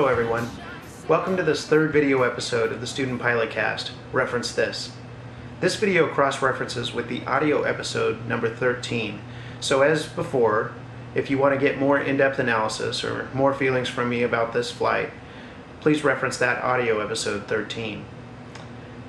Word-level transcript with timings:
Hello 0.00 0.10
everyone. 0.10 0.48
Welcome 1.08 1.36
to 1.36 1.42
this 1.42 1.66
third 1.66 1.92
video 1.92 2.22
episode 2.22 2.72
of 2.72 2.80
the 2.80 2.86
Student 2.86 3.20
Pilot 3.20 3.50
Cast, 3.50 3.92
Reference 4.14 4.50
This. 4.50 4.92
This 5.60 5.76
video 5.76 6.08
cross-references 6.08 6.94
with 6.94 7.08
the 7.08 7.22
audio 7.26 7.64
episode 7.64 8.26
number 8.26 8.48
13. 8.48 9.20
So 9.60 9.82
as 9.82 10.06
before, 10.06 10.72
if 11.14 11.28
you 11.28 11.36
want 11.36 11.52
to 11.52 11.60
get 11.60 11.78
more 11.78 12.00
in-depth 12.00 12.38
analysis 12.38 13.04
or 13.04 13.28
more 13.34 13.52
feelings 13.52 13.90
from 13.90 14.08
me 14.08 14.22
about 14.22 14.54
this 14.54 14.70
flight, 14.70 15.10
please 15.80 16.02
reference 16.02 16.38
that 16.38 16.64
audio 16.64 17.00
episode 17.00 17.46
13. 17.46 18.02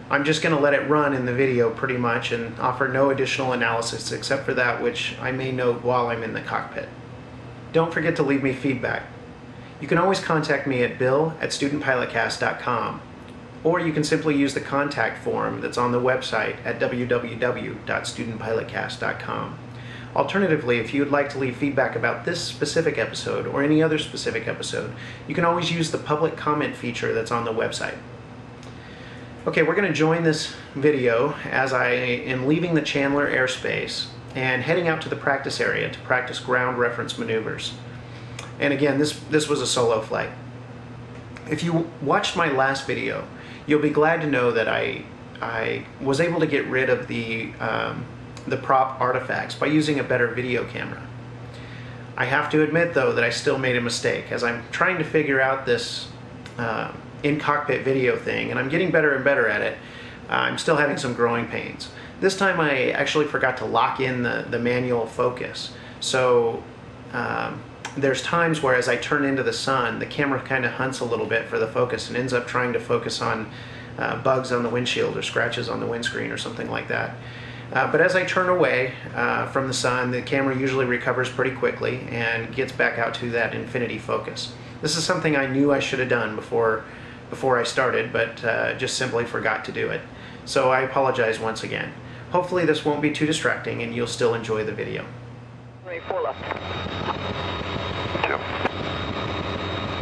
I'm 0.10 0.26
just 0.26 0.42
going 0.42 0.54
to 0.54 0.62
let 0.62 0.74
it 0.74 0.90
run 0.90 1.14
in 1.14 1.26
the 1.26 1.34
video 1.34 1.70
pretty 1.70 1.96
much 1.96 2.34
and 2.34 2.60
offer 2.60 2.90
no 2.90 3.12
additional 3.12 3.54
analysis 3.54 4.12
except 4.12 4.44
for 4.44 4.54
that 4.56 4.84
which 4.84 5.16
I 5.22 5.32
may 5.32 5.54
note 5.54 5.86
while 5.86 6.08
I'm 6.08 6.22
in 6.22 6.34
the 6.34 6.42
cockpit. 6.42 6.90
Don't 7.72 7.94
forget 7.94 8.18
to 8.18 8.24
leave 8.24 8.44
me 8.44 8.52
feedback. 8.52 9.04
You 9.82 9.88
can 9.88 9.98
always 9.98 10.20
contact 10.20 10.68
me 10.68 10.84
at 10.84 11.00
bill 11.00 11.34
at 11.42 11.50
studentpilotcast.com 11.50 13.02
or 13.64 13.80
you 13.80 13.94
can 13.94 14.04
simply 14.04 14.36
use 14.36 14.54
the 14.54 14.62
contact 14.62 15.24
form 15.24 15.62
that's 15.62 15.78
on 15.78 15.92
the 15.92 16.00
website 16.00 16.58
at 16.66 16.80
www.studentpilotcast.com. 16.80 19.60
Alternatively, 20.16 20.80
if 20.80 20.94
you 20.94 21.02
would 21.02 21.12
like 21.12 21.30
to 21.30 21.40
leave 21.40 21.56
feedback 21.56 21.96
about 21.96 22.26
this 22.26 22.44
specific 22.44 22.98
episode 22.98 23.48
or 23.48 23.64
any 23.64 23.82
other 23.82 23.98
specific 23.98 24.46
episode, 24.48 24.94
you 25.28 25.34
can 25.34 25.46
always 25.46 25.72
use 25.72 25.92
the 25.92 25.98
public 25.98 26.36
comment 26.36 26.76
feature 26.76 27.14
that's 27.14 27.32
on 27.32 27.46
the 27.46 27.54
website. 27.54 27.98
Okay, 29.48 29.64
we're 29.64 29.76
going 29.76 29.88
to 29.88 29.94
join 29.94 30.24
this 30.24 30.54
video 30.76 31.34
as 31.50 31.72
I 31.74 31.92
am 31.92 32.46
leaving 32.46 32.74
the 32.74 32.82
Chandler 32.82 33.32
airspace 33.32 34.08
and 34.36 34.62
heading 34.62 34.88
out 34.88 35.02
to 35.02 35.10
the 35.10 35.16
practice 35.16 35.62
area 35.62 35.90
to 35.90 36.00
practice 36.00 36.40
ground 36.40 36.78
reference 36.78 37.18
maneuvers. 37.18 37.74
And 38.60 38.74
again, 38.74 39.00
this, 39.00 39.20
this 39.30 39.48
was 39.48 39.62
a 39.62 39.68
solo 39.68 40.02
flight. 40.02 40.30
If 41.50 41.64
you 41.64 41.90
watched 42.02 42.36
my 42.36 42.52
last 42.52 42.88
video, 42.88 43.28
you'll 43.66 43.82
be 43.82 43.90
glad 43.90 44.22
to 44.22 44.28
know 44.28 44.52
that 44.52 44.68
I, 44.68 45.04
I 45.42 45.86
was 46.00 46.22
able 46.22 46.40
to 46.40 46.48
get 46.48 46.66
rid 46.68 46.90
of 46.90 47.08
the, 47.08 47.52
um, 47.60 48.06
the 48.48 48.58
prop 48.58 49.02
artifacts 49.02 49.56
by 49.56 49.68
using 49.68 50.00
a 50.00 50.04
better 50.04 50.28
video 50.28 50.66
camera. 50.66 51.06
I 52.16 52.26
have 52.26 52.52
to 52.52 52.62
admit 52.62 52.94
though 52.94 53.14
that 53.14 53.24
I 53.24 53.30
still 53.30 53.58
made 53.58 53.76
a 53.76 53.82
mistake 53.82 54.32
as 54.32 54.44
I'm 54.44 54.64
trying 54.72 54.98
to 55.00 55.04
figure 55.04 55.42
out 55.42 55.66
this 55.66 56.10
uh, 56.58 56.92
in-cockpit 57.24 57.84
video 57.84 58.18
thing, 58.18 58.52
and 58.52 58.60
I'm 58.60 58.70
getting 58.70 58.92
better 58.92 59.16
and 59.16 59.24
better 59.24 59.48
at 59.48 59.62
it. 59.62 59.78
Uh, 60.30 60.34
I'm 60.34 60.58
still 60.58 60.76
having 60.76 60.98
some 60.98 61.14
growing 61.14 61.48
pains. 61.48 61.90
This 62.20 62.38
time 62.38 62.60
I 62.60 62.92
actually 62.92 63.26
forgot 63.26 63.58
to 63.58 63.66
lock 63.66 64.00
in 64.00 64.24
the, 64.24 64.46
the 64.50 64.60
manual 64.60 65.08
focus. 65.08 65.74
So 66.00 66.64
um, 67.14 67.62
there's 67.98 68.22
times 68.22 68.62
where 68.62 68.76
as 68.76 68.88
I 68.88 68.98
turn 68.98 69.26
into 69.26 69.44
the 69.44 69.54
sun, 69.54 70.00
the 70.00 70.06
camera 70.06 70.42
kind 70.42 70.66
of 70.66 70.72
hunts 70.74 71.00
a 71.00 71.06
little 71.06 71.26
bit 71.26 71.46
for 71.46 71.60
the 71.60 71.68
focus 71.68 72.08
and 72.08 72.18
ends 72.18 72.34
up 72.34 72.48
trying 72.48 72.74
to 72.74 72.80
focus 72.80 73.22
on 73.22 73.52
uh, 73.98 74.22
bugs 74.22 74.52
on 74.52 74.64
the 74.64 74.70
windshield 74.70 75.18
or 75.18 75.22
scratches 75.22 75.70
on 75.70 75.80
the 75.80 75.86
windscreen 75.86 76.32
or 76.32 76.38
something 76.38 76.70
like 76.70 76.88
that. 76.88 77.16
Uh, 77.74 77.90
but 77.92 78.02
as 78.02 78.16
I 78.16 78.26
turn 78.26 78.50
away 78.50 78.94
uh, 79.16 79.48
from 79.48 79.68
the 79.68 79.74
sun, 79.74 80.12
the 80.12 80.22
camera 80.22 80.58
usually 80.58 80.86
recovers 80.86 81.30
pretty 81.30 81.56
quickly 81.56 82.02
and 82.10 82.54
gets 82.54 82.72
back 82.72 83.00
out 83.00 83.14
to 83.16 83.30
that 83.32 83.54
infinity 83.54 83.98
focus. 83.98 84.54
This 84.82 84.98
is 84.98 85.04
something 85.04 85.36
I 85.36 85.46
knew 85.46 85.72
I 85.72 85.80
should 85.80 86.00
have 86.00 86.10
done 86.10 86.36
before 86.36 86.84
before 87.30 87.58
I 87.58 87.64
started, 87.64 88.12
but 88.12 88.44
uh, 88.44 88.74
just 88.74 88.98
simply 88.98 89.24
forgot 89.24 89.64
to 89.66 89.72
do 89.72 89.90
it. 89.90 90.02
So 90.44 90.70
I 90.70 90.82
apologize 90.82 91.40
once 91.40 91.64
again. 91.64 91.94
Hopefully 92.32 92.66
this 92.66 92.84
won't 92.84 93.02
be 93.02 93.10
too 93.10 93.26
distracting 93.26 93.82
and 93.84 93.96
you'll 93.96 94.06
still 94.06 94.34
enjoy 94.34 94.66
the 94.66 94.74
video. 94.74 95.06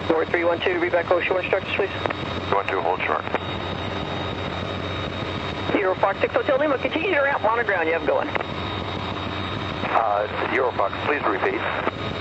Two. 0.10 0.16
Door 0.16 0.26
312 0.26 0.74
to 0.74 0.82
be 0.82 0.90
back 0.90 1.08
short 1.08 1.44
instructions, 1.44 1.76
please. 1.76 1.90
One, 2.52 2.66
two, 2.68 2.82
hold 2.82 3.00
short. 3.02 3.24
Zero 5.72 5.94
Fox 5.96 6.20
6 6.22 6.34
Hotel 6.34 6.58
Lima, 6.58 6.80
continue 6.80 7.12
your 7.12 7.24
ramp, 7.24 7.44
monitor 7.44 7.64
ground 7.64 7.88
you 7.88 7.94
have 7.94 8.08
going. 8.08 8.28
Uh, 9.90 10.28
Eurofox, 10.50 10.92
please 11.06 11.22
repeat. 11.30 11.62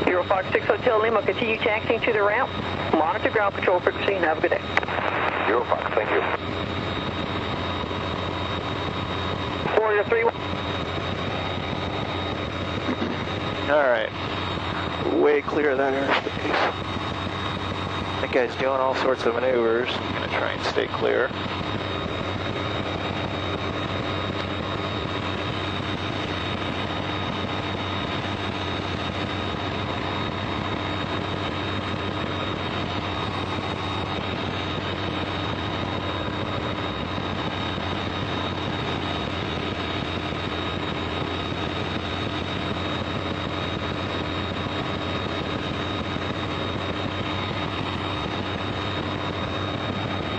Zero 0.05 0.23
Fox 0.25 0.47
6 0.53 0.67
Hotel 0.67 1.01
Lima, 1.01 1.23
continue 1.23 1.57
taxiing 1.57 2.01
to 2.03 2.13
the 2.13 2.23
ramp, 2.23 2.51
monitor 2.93 3.31
ground 3.31 3.55
patrol 3.55 3.81
frequency, 3.81 4.15
and 4.15 4.25
have 4.25 4.37
a 4.39 4.41
good 4.43 4.51
day. 4.51 4.61
Eurofox, 5.49 5.95
thank 5.95 6.11
you. 6.11 6.21
Warrior 9.81 10.05
3 10.05 10.23
All 13.73 13.89
right. 13.89 14.11
Way 15.23 15.41
clear 15.41 15.71
of 15.71 15.79
that 15.79 15.95
airspace. 15.95 16.98
That 18.21 18.33
guy's 18.33 18.55
doing 18.57 18.81
all 18.81 18.97
sorts 18.97 19.25
of 19.27 19.35
maneuvers. 19.35 19.89
I'm 19.91 20.13
gonna 20.13 20.29
try 20.29 20.51
and 20.51 20.63
stay 20.65 20.89
clear. 20.89 21.31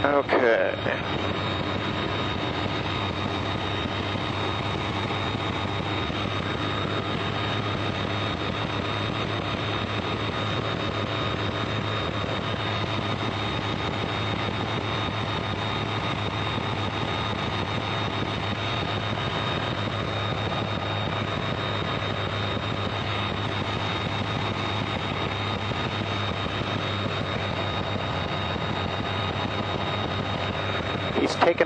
Okay. 0.06 1.00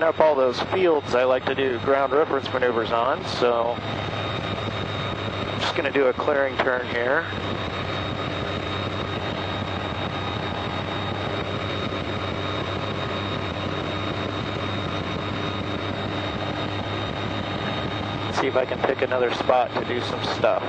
Up 0.03 0.19
all 0.19 0.35
those 0.35 0.59
fields 0.63 1.15
I 1.15 1.23
like 1.23 1.45
to 1.45 1.55
do 1.55 1.79
ground 1.79 2.11
reference 2.11 2.51
maneuvers 2.51 2.91
on, 2.91 3.25
so 3.25 3.77
I'm 3.79 5.61
just 5.61 5.77
going 5.77 5.85
to 5.85 5.97
do 5.97 6.07
a 6.07 6.13
clearing 6.13 6.57
turn 6.57 6.85
here. 6.87 7.25
See 18.33 18.47
if 18.47 18.57
I 18.57 18.65
can 18.65 18.79
pick 18.79 19.03
another 19.03 19.33
spot 19.33 19.73
to 19.75 19.85
do 19.85 20.01
some 20.01 20.21
stuff. 20.35 20.63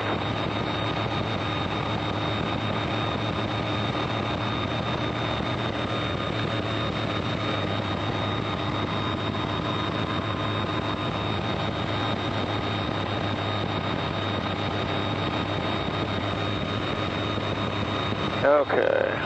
Okay. 18.44 19.18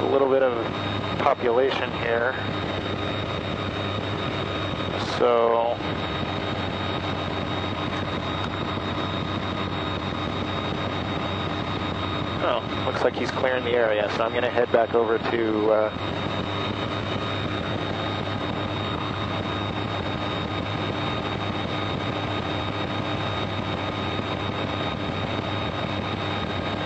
A 0.00 0.08
little 0.12 0.28
bit 0.28 0.42
of 0.42 0.52
population 1.20 1.90
here. 2.00 2.34
So 5.18 5.74
Oh, 12.48 12.84
looks 12.86 13.02
like 13.02 13.16
he's 13.16 13.30
clearing 13.30 13.64
the 13.64 13.72
area, 13.72 14.04
so 14.16 14.24
I'm 14.24 14.30
going 14.30 14.44
to 14.44 14.50
head 14.50 14.72
back 14.72 14.94
over 14.94 15.18
to 15.18 15.70
uh, 15.70 15.90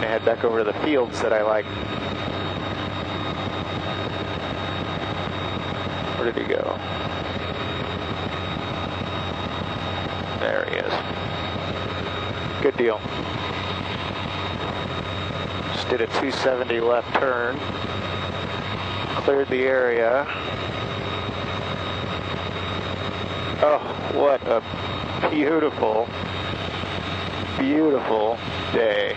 head 0.00 0.24
back 0.24 0.42
over 0.42 0.58
to 0.58 0.64
the 0.64 0.72
fields 0.80 1.22
that 1.22 1.32
I 1.32 1.42
like. 1.42 1.66
Where 6.18 6.32
did 6.32 6.42
he 6.42 6.48
go? 6.52 6.76
There 10.40 10.64
he 10.68 10.78
is. 10.78 10.92
Good 12.60 12.76
deal. 12.76 13.39
Did 15.90 16.02
a 16.02 16.06
270 16.06 16.78
left 16.78 17.12
turn, 17.14 17.58
cleared 19.24 19.48
the 19.48 19.64
area. 19.64 20.24
Oh, 23.62 23.78
what 24.14 24.40
a 24.46 24.62
beautiful, 25.30 26.08
beautiful 27.58 28.38
day. 28.72 29.16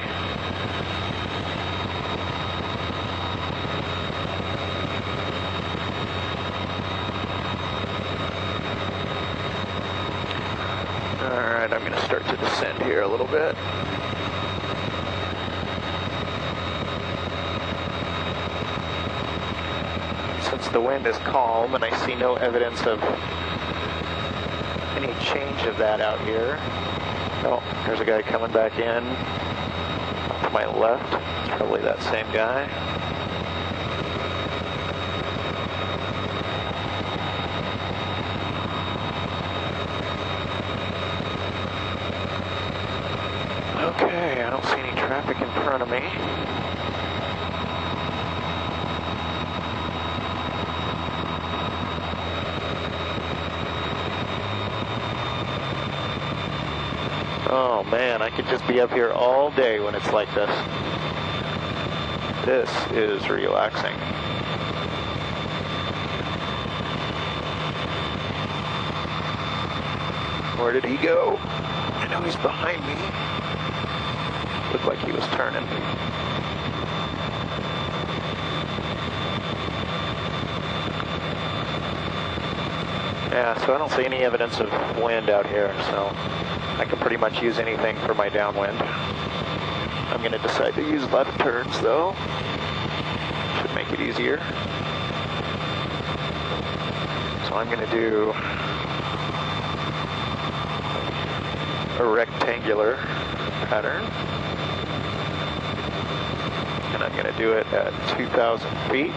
All 11.22 11.40
right, 11.40 11.72
I'm 11.72 11.80
going 11.82 11.94
to 11.94 12.02
start 12.02 12.26
to 12.26 12.36
descend 12.38 12.82
here 12.82 13.04
a 13.04 13.08
little 13.08 13.28
bit. 13.28 13.56
Since 20.50 20.68
the 20.68 20.82
wind 20.94 21.08
is 21.08 21.18
calm 21.24 21.74
and 21.74 21.84
I 21.84 22.06
see 22.06 22.14
no 22.14 22.36
evidence 22.36 22.80
of 22.82 23.02
any 24.96 25.12
change 25.26 25.64
of 25.64 25.76
that 25.80 26.02
out 26.02 26.22
here. 26.22 26.60
Oh, 27.46 27.64
there's 27.88 28.00
a 28.00 28.06
guy 28.06 28.22
coming 28.22 28.52
back 28.52 28.74
in 28.78 29.04
to 30.44 30.50
my 30.52 30.68
left. 30.68 31.10
Probably 31.58 31.82
that 31.82 32.00
same 32.04 32.32
guy. 32.32 32.66
Okay, 43.96 44.44
I 44.44 44.50
don't 44.52 44.66
see 44.66 44.74
any 44.74 44.92
traffic 44.92 45.42
in 45.42 45.50
front 45.64 45.82
of 45.82 45.90
me. 45.90 46.54
Oh 57.56 57.84
man, 57.84 58.24
I 58.24 58.32
could 58.32 58.43
just 58.54 58.68
be 58.68 58.80
up 58.80 58.92
here 58.92 59.12
all 59.12 59.50
day 59.50 59.80
when 59.80 59.96
it's 59.96 60.12
like 60.12 60.32
this. 60.36 60.48
This 62.46 62.70
is 62.92 63.28
relaxing. 63.28 63.96
Where 70.62 70.72
did 70.72 70.86
he 70.86 70.98
go? 70.98 71.38
I 71.38 72.08
know 72.12 72.22
he's 72.22 72.36
behind 72.36 72.80
me. 72.86 72.94
Looked 74.72 74.86
like 74.86 75.00
he 75.00 75.12
was 75.12 75.26
turning. 75.30 75.68
Yeah, 83.32 83.66
so 83.66 83.74
I 83.74 83.80
don't 83.80 83.90
see 83.90 84.06
any 84.06 84.18
evidence 84.18 84.60
of 84.60 84.70
wind 85.00 85.32
out 85.32 85.48
here, 85.48 85.74
so 85.90 86.16
I 86.80 86.86
can 86.86 86.98
pretty 87.00 87.18
much 87.18 87.42
use 87.42 87.60
anything 87.60 87.98
for 88.06 88.14
my 88.14 88.30
downwind. 88.30 88.78
I'm 88.78 90.20
going 90.20 90.32
to 90.32 90.40
decide 90.40 90.74
to 90.76 90.82
use 90.82 91.04
left 91.12 91.40
turns 91.40 91.80
though. 91.82 92.14
Should 93.62 93.74
make 93.76 93.92
it 93.92 94.00
easier. 94.00 94.38
So 97.48 97.56
I'm 97.56 97.68
going 97.68 97.80
to 97.80 97.92
do 97.92 98.34
a 102.00 102.06
rectangular 102.06 102.96
pattern. 103.68 104.04
And 106.94 107.04
I'm 107.04 107.12
going 107.14 107.32
to 107.32 107.38
do 107.38 107.54
it 107.54 107.68
at 107.68 107.92
2,000 108.18 108.70
feet. 108.90 109.12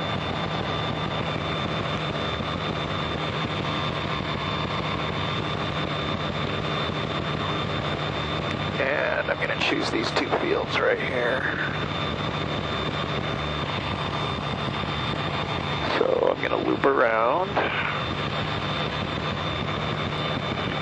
And 8.81 9.31
I'm 9.31 9.37
going 9.39 9.49
to 9.49 9.56
choose 9.69 9.91
these 9.91 10.09
two 10.13 10.29
fields 10.39 10.79
right 10.79 11.01
here. 11.01 11.43
So 15.99 16.33
I'm 16.33 16.41
going 16.41 16.51
to 16.51 16.69
loop 16.71 16.85
around. 16.85 17.49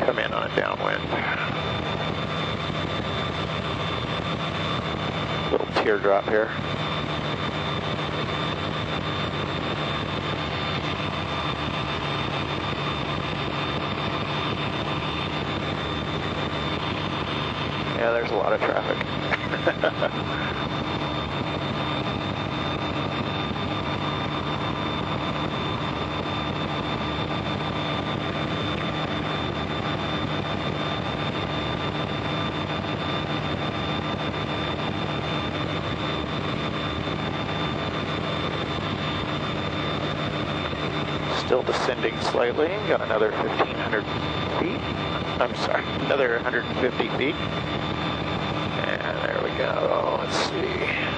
Come 0.01 0.19
in 0.19 0.31
on 0.35 0.51
a 0.51 0.55
downwind. 0.55 1.03
Little 5.51 5.83
teardrop 5.83 6.29
here. 6.29 6.51
Yeah, 18.05 18.13
there's 18.13 18.31
a 18.33 18.35
lot 18.35 18.53
of 18.53 18.61
traffic. 18.61 18.74
Still 19.85 19.93
descending 41.63 42.19
slightly. 42.23 42.69
Got 42.89 43.03
another 43.03 43.33
1,500 43.33 44.03
feet. 44.59 44.81
I'm 45.39 45.55
sorry, 45.57 45.85
another 46.07 46.37
150 46.37 47.09
feet. 47.19 47.37
Go. 49.57 49.71
Oh, 49.89 50.19
Let's 50.21 50.37
see. 50.51 51.15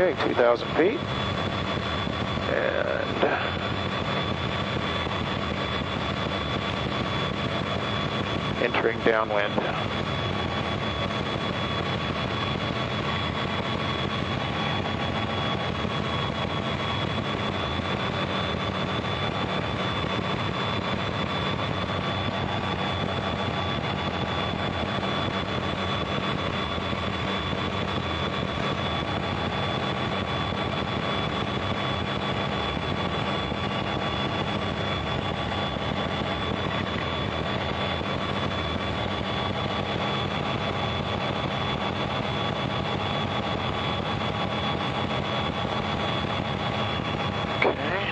Okay, 0.00 0.14
2,000 0.28 0.68
feet. 0.76 1.00
And 2.54 3.18
entering 8.62 8.98
downwind. 9.00 9.52
Okay. 47.68 48.08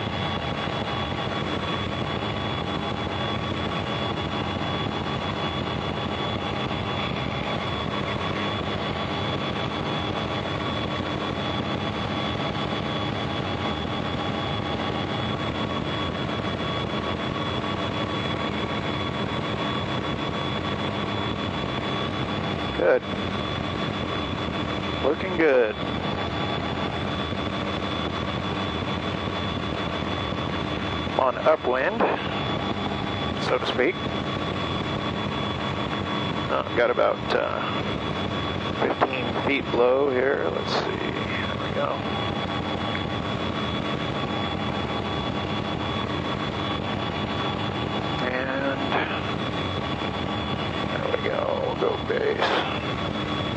Good. 22.78 23.02
Looking 25.02 25.36
good. 25.36 25.76
on 31.26 31.36
upwind, 31.38 31.98
so 33.46 33.58
to 33.58 33.66
speak. 33.66 33.96
Uh, 36.52 36.75
got 36.86 36.94
about 36.94 37.34
uh, 37.34 37.60
15 38.80 39.42
feet 39.42 39.68
below 39.72 40.08
here. 40.08 40.48
Let's 40.54 40.72
see. 40.72 40.82
There 40.82 41.58
we 41.66 41.74
go. 41.74 41.88
And 48.22 48.78
there 50.92 51.08
we 51.16 51.28
go. 51.28 51.40
We'll 51.66 51.80
go 51.80 51.96
base. 52.06 53.55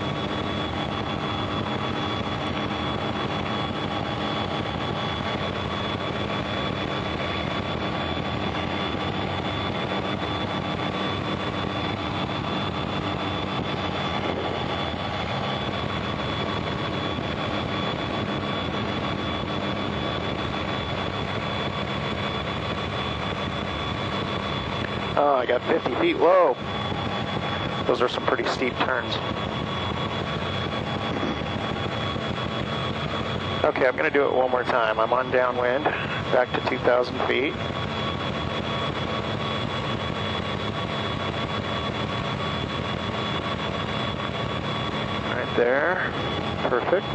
Oh, 25.21 25.35
I 25.35 25.45
got 25.45 25.61
50 25.63 25.95
feet. 25.95 26.15
Whoa. 26.17 26.55
Those 27.87 28.01
are 28.01 28.07
some 28.07 28.25
pretty 28.25 28.45
steep 28.45 28.73
turns. 28.77 29.13
Okay, 33.65 33.85
I'm 33.85 33.97
going 33.97 34.05
to 34.05 34.17
do 34.17 34.25
it 34.25 34.33
one 34.33 34.49
more 34.49 34.63
time. 34.63 34.97
I'm 34.97 35.11
on 35.11 35.29
downwind, 35.29 35.83
back 35.83 36.49
to 36.53 36.69
2,000 36.69 37.17
feet. 37.27 37.53
Right 45.25 45.57
there. 45.57 46.13
Perfect. 46.69 47.05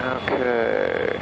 Okay. 0.00 1.18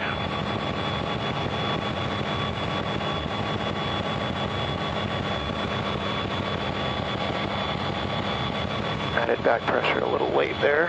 Added 9.19 9.43
back 9.43 9.63
pressure 9.63 9.99
a 9.99 10.09
little 10.09 10.31
late 10.31 10.47
there. 10.61 10.89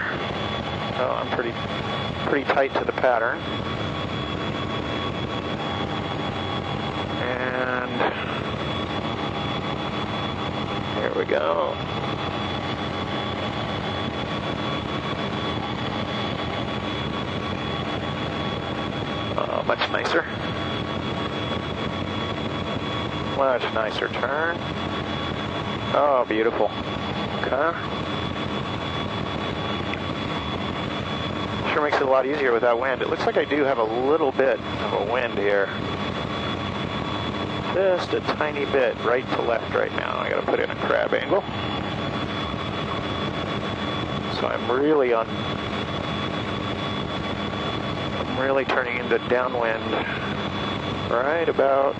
So 0.97 1.09
I'm 1.09 1.29
pretty 1.29 1.53
pretty 2.27 2.45
tight 2.45 2.73
to 2.75 2.83
the 2.83 2.91
pattern. 2.91 3.39
And 7.21 7.91
here 10.99 11.13
we 11.15 11.25
go. 11.25 11.73
Uh, 19.37 19.63
much 19.65 19.89
nicer. 19.91 20.23
Much 23.37 23.73
nicer 23.73 24.09
turn. 24.09 24.57
Oh, 25.91 26.25
beautiful. 26.27 26.69
Okay. 27.41 28.28
Sure 31.73 31.83
makes 31.83 31.97
it 31.97 32.01
a 32.01 32.09
lot 32.09 32.25
easier 32.25 32.51
with 32.51 32.63
that 32.63 32.79
wind. 32.79 33.01
It 33.03 33.09
looks 33.09 33.25
like 33.27 33.37
I 33.37 33.45
do 33.45 33.63
have 33.63 33.77
a 33.77 33.83
little 33.83 34.31
bit 34.31 34.59
of 34.59 35.07
a 35.07 35.11
wind 35.11 35.37
here. 35.37 35.67
Just 37.75 38.13
a 38.13 38.21
tiny 38.21 38.65
bit 38.65 38.97
right 39.03 39.23
to 39.35 39.41
left 39.43 39.71
right 39.75 39.91
now. 39.91 40.17
I 40.17 40.29
gotta 40.29 40.45
put 40.45 40.59
in 40.59 40.69
a 40.69 40.75
crab 40.75 41.13
angle. 41.13 41.41
So 44.39 44.47
I'm 44.47 44.71
really 44.71 45.13
on 45.13 45.27
I'm 48.19 48.39
really 48.39 48.65
turning 48.65 48.97
into 48.97 49.19
downwind 49.29 49.91
right 51.11 51.47
about 51.47 51.99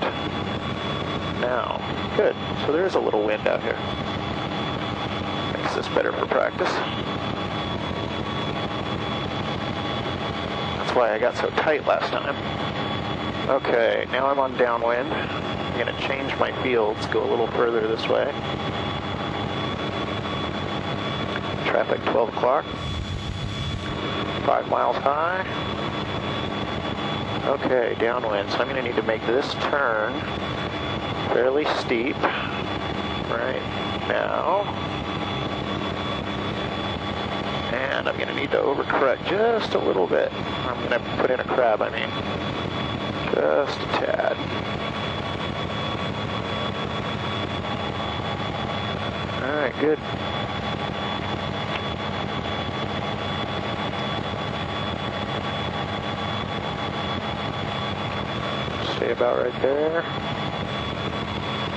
now. 1.41 1.79
Good. 2.17 2.35
So 2.65 2.71
there 2.71 2.85
is 2.85 2.95
a 2.95 2.99
little 2.99 3.23
wind 3.23 3.47
out 3.47 3.61
here. 3.61 3.77
Makes 5.61 5.75
this 5.75 5.87
better 5.89 6.11
for 6.11 6.25
practice. 6.25 6.71
Why 10.99 11.15
I 11.15 11.17
got 11.17 11.37
so 11.37 11.49
tight 11.51 11.85
last 11.85 12.11
time. 12.11 12.35
Okay, 13.49 14.05
now 14.11 14.27
I'm 14.27 14.37
on 14.37 14.57
downwind. 14.57 15.07
I'm 15.07 15.79
gonna 15.79 15.97
change 16.01 16.37
my 16.37 16.51
fields, 16.61 17.05
go 17.05 17.23
a 17.23 17.29
little 17.29 17.47
further 17.51 17.87
this 17.87 18.05
way. 18.09 18.25
Traffic 21.69 22.03
12 22.11 22.29
o'clock. 22.35 22.65
Five 24.45 24.67
miles 24.67 24.97
high. 24.97 25.45
Okay, 27.47 27.95
downwind. 27.97 28.49
So 28.49 28.57
I'm 28.57 28.67
going 28.67 28.75
to 28.75 28.83
need 28.83 28.97
to 28.97 29.03
make 29.03 29.25
this 29.25 29.53
turn 29.53 30.19
fairly 31.29 31.63
steep 31.79 32.21
right 33.31 33.63
now. 34.09 34.65
And 37.71 37.98
I'm 38.09 38.17
going 38.17 38.27
to 38.27 38.33
need 38.33 38.49
to 38.49 38.57
overcorrect 38.57 39.27
just 39.27 39.75
a 39.75 39.77
little 39.77 40.07
bit. 40.07 40.33
I'm 40.33 40.89
going 40.89 40.99
to 40.99 41.17
put 41.17 41.29
in 41.29 41.39
a 41.39 41.43
crab, 41.43 41.79
I 41.79 41.91
mean. 41.91 42.09
Just 43.35 43.79
a 43.79 43.85
tad. 43.99 44.35
All 49.43 49.55
right, 49.55 49.75
good. 49.79 49.99
Stay 58.95 59.11
about 59.11 59.43
right 59.43 59.61
there. 59.61 60.01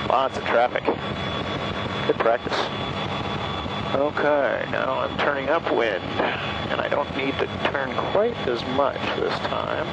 Lots 0.09 0.35
of 0.35 0.43
traffic. 0.45 0.83
Good 2.07 2.17
practice. 2.17 3.02
Okay, 3.95 4.65
now 4.71 4.99
I'm 4.99 5.17
turning 5.17 5.49
upwind, 5.49 6.03
and 6.03 6.81
I 6.81 6.87
don't 6.89 7.15
need 7.15 7.37
to 7.39 7.45
turn 7.71 7.95
quite 8.11 8.35
as 8.47 8.61
much 8.75 8.99
this 9.17 9.37
time. 9.39 9.87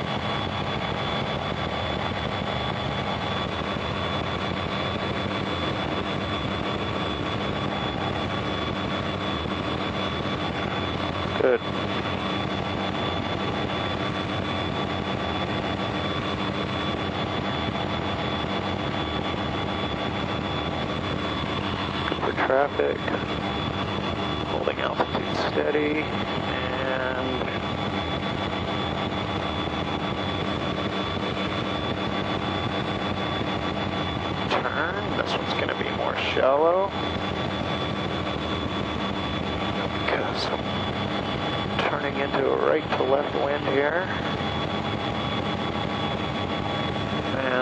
Good. 11.42 11.61
for 22.30 22.33
traffic. 22.47 22.99
Holding 24.49 24.78
altitude 24.80 25.37
steady. 25.52 26.02
And 26.02 27.42
turn. 34.50 35.16
This 35.16 35.33
one's 35.37 35.54
going 35.54 35.69
to 35.69 35.78
be 35.83 35.90
more 35.97 36.16
shallow. 36.16 36.90
Because 40.04 40.47
I'm 40.47 41.78
turning 41.88 42.16
into 42.21 42.50
a 42.50 42.57
right 42.66 42.88
to 42.99 43.02
left 43.04 43.35
wind 43.35 43.66
here. 43.69 44.07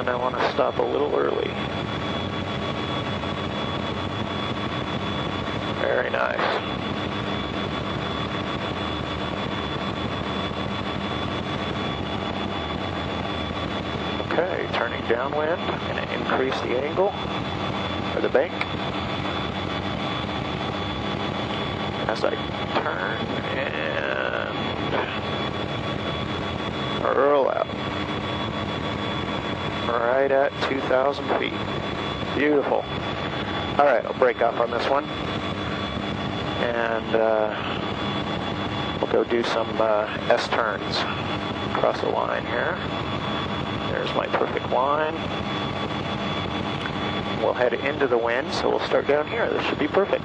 And 0.09 0.17
I 0.17 0.21
want 0.21 0.38
to 0.38 0.53
stop 0.53 0.79
a 0.79 0.83
little 0.83 1.15
early. 1.15 1.49
Very 5.83 6.09
nice. 6.09 6.41
Okay, 14.33 14.67
turning 14.73 15.07
downwind, 15.09 15.61
I'm 15.61 15.95
going 15.95 16.09
to 16.09 16.15
increase 16.15 16.59
the 16.62 16.83
angle 16.83 17.12
for 18.15 18.23
the 18.23 18.31
bank. 18.31 18.55
As 22.09 22.25
I 22.25 22.31
turn 22.81 23.27
and 23.59 24.95
out. 27.05 27.48
Right 29.88 30.30
at 30.30 30.52
2,000 30.68 31.25
feet. 31.38 31.54
Beautiful. 32.37 32.85
All 33.78 33.87
right, 33.87 34.04
I'll 34.04 34.18
break 34.18 34.42
up 34.42 34.61
on 34.61 34.71
this 34.71 34.88
one 34.88 35.04
and 36.61 37.14
uh, 37.14 38.99
we'll 39.00 39.12
go 39.12 39.25
do 39.25 39.42
some 39.42 39.68
uh, 39.80 40.04
S 40.28 40.49
turns 40.49 40.99
across 41.73 42.00
the 42.00 42.09
line 42.09 42.45
here. 42.45 42.76
There's 43.92 44.12
my 44.14 44.26
perfect 44.26 44.68
line. 44.71 45.14
We'll 47.42 47.54
head 47.54 47.75
into 47.75 48.07
the 48.07 48.18
wind, 48.18 48.52
so 48.52 48.68
we'll 48.68 48.87
start 48.87 49.07
down 49.07 49.28
here. 49.28 49.49
This 49.49 49.64
should 49.66 49.78
be 49.78 49.88
perfect. 49.88 50.25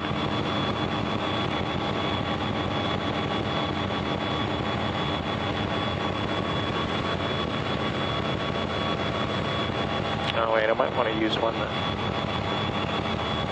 I 10.74 10.76
might 10.76 10.96
want 10.96 11.08
to 11.08 11.20
use 11.20 11.38
one 11.38 11.54
that... 11.54 11.70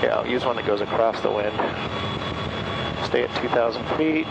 Yeah, 0.03 0.17
I'll 0.17 0.27
use 0.27 0.45
one 0.45 0.57
that 0.57 0.67
goes 0.67 0.81
across 0.81 1.21
the 1.21 1.31
wind. 1.31 1.55
Stay 3.07 3.23
at 3.23 3.33
2,000 3.41 3.85
feet. 3.97 4.27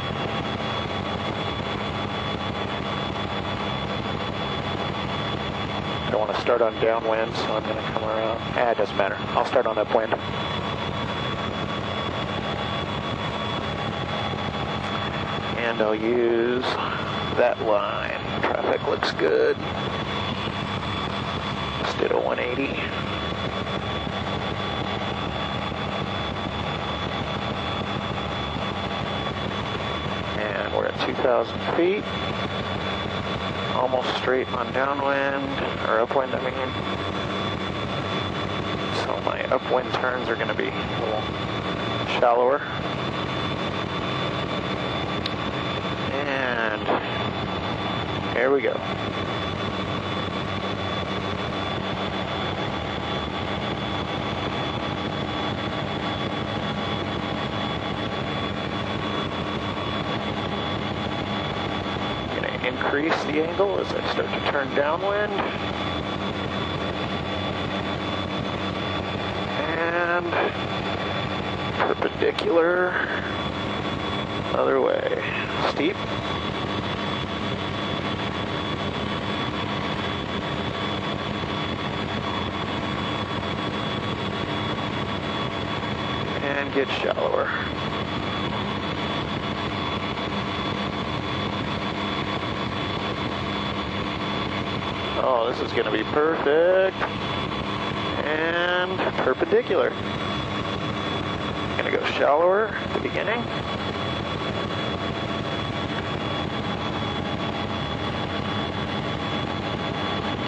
I 6.05 6.10
don't 6.12 6.19
want 6.19 6.36
to 6.36 6.41
start 6.41 6.62
on 6.62 6.74
downwind, 6.81 7.33
so 7.33 7.53
I'm 7.53 7.63
going 7.63 7.77
to 7.77 7.81
come 7.93 8.03
around. 8.03 8.39
Ah, 8.57 8.71
it 8.71 8.77
doesn't 8.77 8.98
matter. 8.98 9.15
I'll 9.29 9.45
start 9.45 9.65
on 9.65 9.77
upwind. 9.77 10.13
And 15.60 15.81
I'll 15.81 15.95
use 15.95 16.65
that 17.38 17.62
line. 17.62 18.19
Traffic 18.41 18.86
looks 18.86 19.13
good. 19.13 19.55
Just 21.91 22.03
did 22.03 22.12
a 22.13 22.19
180. 22.19 22.71
And 30.39 30.74
we're 30.74 30.86
at 30.86 30.98
2,000 31.05 31.60
feet. 31.75 32.05
Almost 33.75 34.15
straight 34.15 34.48
on 34.53 34.71
downwind, 34.71 35.60
or 35.89 36.00
upwind, 36.00 36.33
I 36.33 36.39
mean. 36.39 36.71
So 39.03 39.19
my 39.25 39.43
upwind 39.53 39.91
turns 39.95 40.29
are 40.29 40.36
going 40.36 40.48
to 40.48 40.53
be 40.53 40.69
a 40.69 41.00
little 41.01 41.21
shallower. 42.21 42.62
And 46.13 46.88
here 48.38 48.50
we 48.50 48.62
go. 48.62 48.79
going 62.62 62.77
to 62.77 62.89
increase 63.01 63.24
the 63.24 63.41
angle 63.41 63.79
as 63.79 63.91
I 63.93 64.13
start 64.13 64.29
to 64.29 64.51
turn 64.51 64.75
downwind. 64.75 65.34
And 69.79 70.31
perpendicular, 71.77 72.91
other 74.53 74.81
way, 74.81 75.24
steep. 75.72 75.96
And 86.43 86.72
get 86.74 86.88
shallower. 86.89 87.50
Oh, 95.24 95.50
this 95.50 95.50
is 95.61 95.71
going 95.74 95.85
to 95.85 95.91
be 95.91 96.03
perfect. 96.11 96.97
And 98.25 99.00
perpendicular. 99.17 99.89
Going 101.77 101.85
to 101.85 101.97
go 101.97 102.05
shallower 102.11 102.69
at 102.69 102.93
the 102.93 103.00
beginning. 103.00 103.43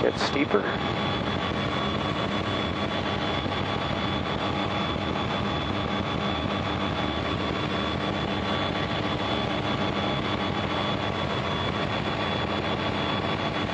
Get 0.02 0.20
steeper. 0.20 0.62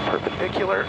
Perpendicular. 0.10 0.86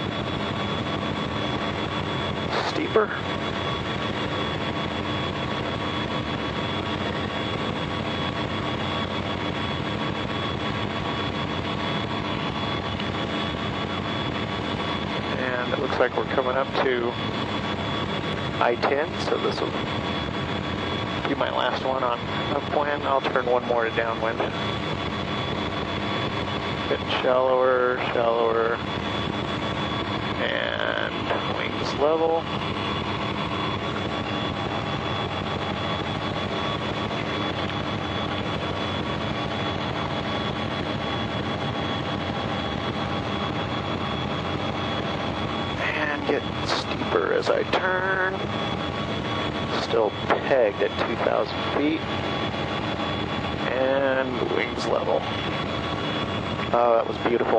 And 15.39 15.73
it 15.73 15.79
looks 15.79 15.99
like 16.01 16.17
we're 16.17 16.25
coming 16.35 16.57
up 16.57 16.67
to 16.85 17.13
I-10, 18.61 19.21
so 19.29 19.39
this 19.39 19.61
will 19.61 19.71
be 21.29 21.37
my 21.37 21.51
last 21.57 21.85
one 21.85 22.03
on 22.03 22.19
upwind. 22.57 23.05
I'll 23.05 23.21
turn 23.21 23.47
one 23.47 23.65
more 23.67 23.85
to 23.85 23.91
downwind. 23.95 24.39
Getting 26.89 27.09
shallower, 27.23 27.99
shallower, 28.13 28.77
and 30.43 31.57
wings 31.57 31.95
level. 32.01 32.41
And 45.83 46.27
get 46.27 46.43
steeper 46.67 47.35
as 47.35 47.51
I 47.51 47.63
turn. 47.65 48.35
Still 49.83 50.11
pegged 50.27 50.83
at 50.83 51.09
2,000 51.09 51.55
feet. 51.77 52.01
And 53.71 54.51
wings 54.53 54.87
level. 54.87 55.21
Oh, 56.73 56.95
that 56.95 57.07
was 57.07 57.17
beautiful. 57.29 57.59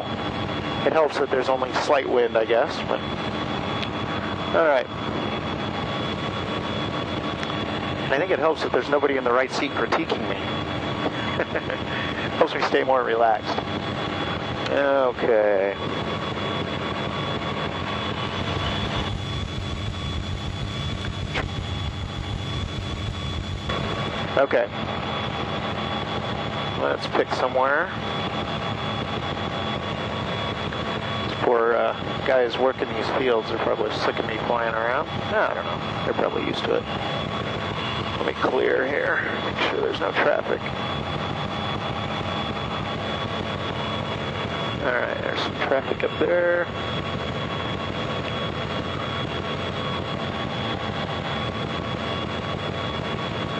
It 0.88 0.93
helps 0.93 1.19
that 1.19 1.30
there's 1.30 1.50
only 1.50 1.71
slight 1.74 2.08
wind, 2.08 2.38
I 2.38 2.45
guess, 2.45 2.76
but... 2.88 3.00
Alright. 4.56 4.88
And 8.06 8.13
I 8.13 8.17
think 8.17 8.32
it 8.32 8.39
helps 8.39 8.63
that 8.63 8.71
there's 8.71 8.89
nobody 8.89 9.17
in 9.17 9.24
the 9.24 9.32
right 9.32 9.52
seat 9.52 9.71
critiquing 9.71 10.28
me. 10.30 10.36
helps 12.38 12.56
me 12.56 12.62
stay 12.63 12.84
more 12.84 13.04
relaxed. 13.04 13.58
Okay. 14.71 15.76
Okay. 24.38 24.69
Let's 26.82 27.06
pick 27.08 27.30
somewhere. 27.34 27.91
Poor 31.52 31.74
uh, 31.74 31.94
guys 32.26 32.58
working 32.58 32.88
these 32.94 33.10
fields 33.18 33.52
are 33.52 33.58
probably 33.58 33.92
sick 33.92 34.18
of 34.18 34.26
me 34.26 34.38
flying 34.48 34.74
around. 34.74 35.06
No, 35.32 35.38
I 35.38 35.54
don't 35.54 35.66
know. 35.66 36.06
They're 36.06 36.14
probably 36.14 36.46
used 36.48 36.64
to 36.64 36.76
it. 36.76 36.84
Let 38.16 38.26
me 38.26 38.32
clear 38.42 38.88
here. 38.88 39.20
Make 39.44 39.58
sure 39.70 39.82
there's 39.82 40.00
no 40.00 40.14
traffic. 40.14 40.62
Alright, 44.82 45.22
there's 45.24 45.42
some 45.42 45.56
traffic 45.68 46.04
up 46.06 46.20
there. 46.20 46.66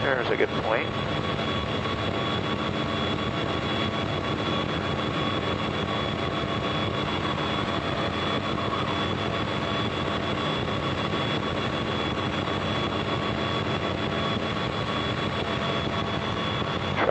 There's 0.06 0.30
a 0.30 0.38
good 0.38 0.48
point. 0.64 0.88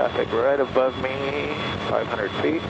Traffic 0.00 0.32
right 0.50 0.58
above 0.58 0.96
me, 0.96 1.54
500 1.88 2.28
feet. 2.42 2.60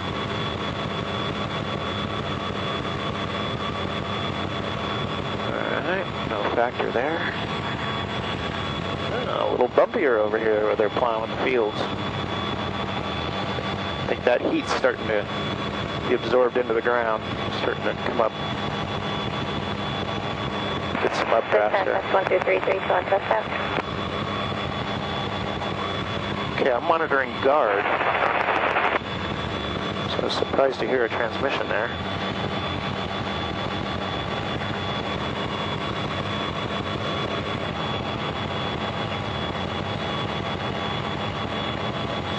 Alright, 5.48 6.06
no 6.28 6.42
factor 6.54 6.92
there. 6.92 7.18
Oh, 9.30 9.48
a 9.48 9.52
little 9.52 9.68
bumpier 9.68 10.18
over 10.18 10.38
here 10.38 10.64
where 10.64 10.76
they're 10.76 10.90
plowing 10.90 11.30
the 11.30 11.36
fields. 11.38 11.78
I 14.02 14.04
think 14.08 14.24
that 14.24 14.42
heat's 14.42 14.70
starting 14.74 15.06
to 15.06 15.26
be 16.06 16.16
absorbed 16.16 16.58
into 16.58 16.74
the 16.74 16.82
ground, 16.82 17.22
starting 17.62 17.84
to 17.84 17.94
come 18.04 18.20
up. 18.20 18.32
with 21.02 21.14
some 21.14 21.32
updraft 21.32 21.76
here. 21.86 21.94
That's 21.94 22.12
1233, 22.12 22.86
select 22.86 23.08
trespass. 23.08 23.59
Okay, 26.60 26.72
I'm 26.72 26.84
monitoring 26.84 27.30
guard. 27.40 27.82
So 30.10 30.18
I 30.18 30.24
was 30.24 30.34
surprised 30.34 30.78
to 30.80 30.86
hear 30.86 31.06
a 31.06 31.08
transmission 31.08 31.66
there. 31.68 31.88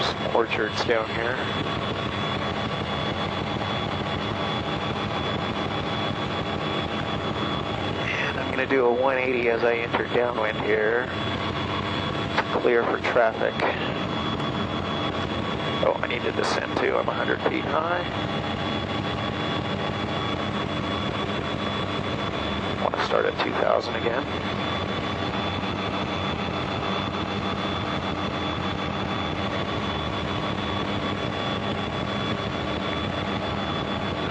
Some 0.04 0.36
orchards 0.36 0.84
down 0.84 1.08
here. 1.08 1.36
Going 8.54 8.58
to 8.58 8.66
do 8.66 8.84
a 8.86 8.92
180 8.92 9.48
as 9.48 9.64
I 9.64 9.74
enter 9.78 10.06
downwind 10.14 10.60
here. 10.60 11.10
Clear 12.52 12.84
for 12.84 13.00
traffic. 13.00 13.91
Oh, 15.94 16.00
I 16.02 16.06
need 16.06 16.22
to 16.22 16.32
descend 16.32 16.74
to. 16.78 16.96
I'm 16.96 17.06
100 17.06 17.38
feet 17.42 17.64
high. 17.64 18.00
Want 22.82 22.94
to 22.94 23.04
start 23.04 23.26
at 23.26 23.38
2,000 23.44 23.94
again. 23.96 24.26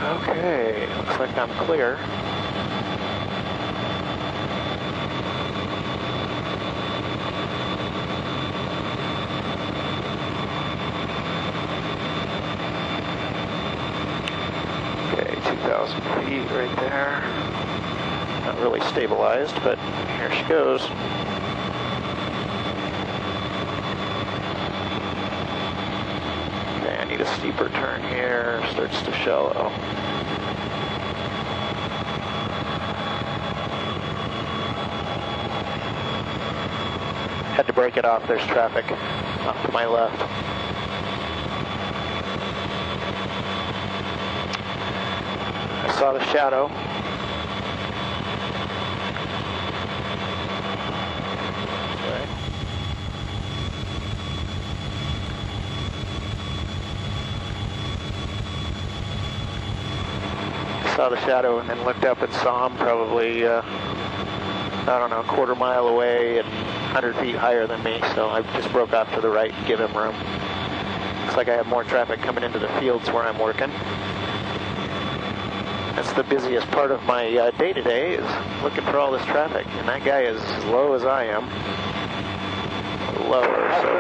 Okay, 0.03 0.87
looks 0.97 1.19
like 1.19 1.37
I'm 1.37 1.49
clear. 1.63 1.99
Okay, 15.13 15.35
2,000 15.35 16.01
feet 16.25 16.49
right 16.51 16.75
there. 16.77 17.21
Not 18.45 18.59
really 18.59 18.81
stabilized, 19.47 19.63
but 19.63 19.77
here 20.17 20.31
she 20.31 20.43
goes. 20.47 20.81
I 26.99 27.05
need 27.09 27.21
a 27.21 27.25
steeper 27.37 27.69
turn 27.69 28.03
here. 28.03 28.63
Starts 28.71 29.01
to 29.03 29.11
shallow. 29.11 29.69
Had 37.55 37.67
to 37.67 37.73
break 37.73 37.97
it 37.97 38.05
off. 38.05 38.27
There's 38.27 38.45
traffic 38.47 38.89
off 39.45 39.65
to 39.65 39.71
my 39.71 39.85
left. 39.85 40.21
I 45.83 45.91
saw 45.99 46.13
the 46.13 46.23
shadow. 46.31 46.69
Sorry. 51.99 52.27
Saw 60.95 61.00
the 61.11 61.19
shadow 61.25 61.59
and 61.59 61.69
then 61.69 61.83
looked 61.83 62.05
up 62.05 62.21
and 62.21 62.33
saw 62.35 62.67
him 62.67 62.77
probably, 62.77 63.45
uh, 63.45 63.61
I 63.61 64.97
don't 64.97 65.09
know, 65.09 65.19
a 65.19 65.23
quarter 65.25 65.55
mile 65.55 65.89
away 65.89 66.39
and 66.39 66.47
100 66.47 67.17
feet 67.17 67.35
higher 67.35 67.67
than 67.67 67.83
me, 67.83 68.01
so 68.15 68.29
I 68.29 68.41
just 68.53 68.71
broke 68.71 68.93
off 68.93 69.13
to 69.15 69.21
the 69.21 69.29
right 69.29 69.53
give 69.67 69.79
him 69.79 69.95
room. 69.95 70.15
Looks 71.25 71.35
like 71.35 71.49
I 71.49 71.55
have 71.55 71.67
more 71.67 71.83
traffic 71.83 72.21
coming 72.21 72.45
into 72.45 72.59
the 72.59 72.69
fields 72.79 73.11
where 73.11 73.23
I'm 73.23 73.39
working. 73.39 73.69
That's 75.95 76.13
the 76.13 76.23
busiest 76.23 76.67
part 76.71 76.91
of 76.91 77.03
my 77.03 77.27
uh, 77.37 77.51
day-to-day 77.51 78.15
is 78.15 78.63
looking 78.63 78.85
for 78.85 78.97
all 78.97 79.11
this 79.11 79.25
traffic, 79.25 79.67
and 79.67 79.87
that 79.89 80.05
guy 80.05 80.21
is 80.21 80.41
as 80.41 80.65
low 80.65 80.93
as 80.93 81.03
I 81.03 81.25
am. 81.25 81.43
Lower, 83.29 83.45
so, 83.81 83.97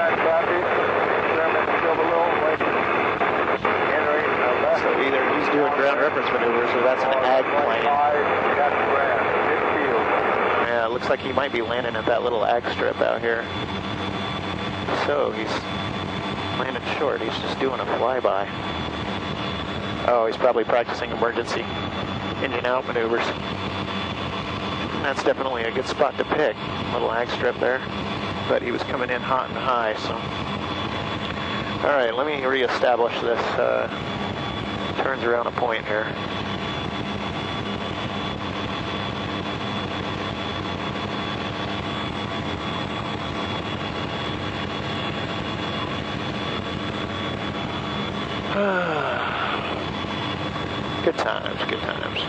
so 4.81 4.89
either 5.01 5.21
he's 5.37 5.47
doing 5.53 5.71
ground 5.73 5.99
reference 6.01 6.27
maneuvers 6.33 6.69
or 6.75 6.81
that's 6.81 7.03
an 7.03 7.13
ag 7.23 7.45
plane. 7.63 7.83
Yeah, 10.67 10.87
looks 10.87 11.09
like 11.09 11.19
he 11.19 11.31
might 11.31 11.53
be 11.53 11.61
landing 11.61 11.95
at 11.95 12.05
that 12.05 12.23
little 12.23 12.45
ag 12.45 12.63
strip 12.73 12.99
out 13.01 13.21
here. 13.21 13.45
So 15.05 15.31
he's 15.31 15.51
landing 16.59 16.83
short. 16.97 17.21
He's 17.21 17.37
just 17.39 17.59
doing 17.59 17.79
a 17.79 17.85
flyby. 17.85 18.47
Oh, 20.07 20.25
he's 20.25 20.37
probably 20.37 20.63
practicing 20.63 21.11
emergency 21.11 21.61
engine 22.41 22.65
out 22.65 22.87
maneuvers. 22.87 23.25
That's 25.03 25.23
definitely 25.23 25.63
a 25.63 25.71
good 25.71 25.87
spot 25.87 26.17
to 26.17 26.23
pick. 26.23 26.55
Little 26.93 27.11
ag 27.11 27.29
strip 27.29 27.55
there. 27.59 27.79
But 28.49 28.61
he 28.61 28.71
was 28.71 28.81
coming 28.83 29.09
in 29.09 29.21
hot 29.21 29.49
and 29.49 29.57
high, 29.57 29.95
so. 29.97 30.13
All 31.87 31.95
right, 31.95 32.13
let 32.13 32.27
me 32.27 32.45
reestablish 32.45 33.13
this. 33.21 33.39
Uh, 33.57 33.87
turns 35.11 35.25
around 35.25 35.45
a 35.45 35.51
point 35.51 35.85
here. 35.85 36.05
good 51.03 51.17
times, 51.17 51.59
good 51.69 51.81
times. 51.81 52.19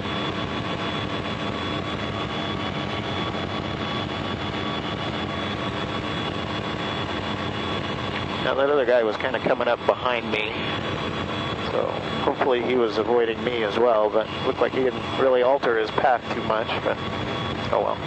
Now 8.42 8.54
that 8.54 8.68
other 8.68 8.84
guy 8.84 9.04
was 9.04 9.16
kind 9.18 9.36
of 9.36 9.42
coming 9.42 9.68
up 9.68 9.78
behind 9.86 10.32
me, 10.32 10.50
so 11.72 11.86
hopefully 12.22 12.62
he 12.62 12.76
was 12.76 12.98
avoiding 12.98 13.42
me 13.42 13.64
as 13.64 13.76
well, 13.78 14.08
but 14.08 14.28
looked 14.46 14.60
like 14.60 14.72
he 14.72 14.84
didn't 14.84 15.02
really 15.18 15.42
alter 15.42 15.76
his 15.78 15.90
path 15.90 16.22
too 16.32 16.42
much, 16.44 16.68
but 16.84 16.96
oh 17.72 17.82
well. 17.82 17.98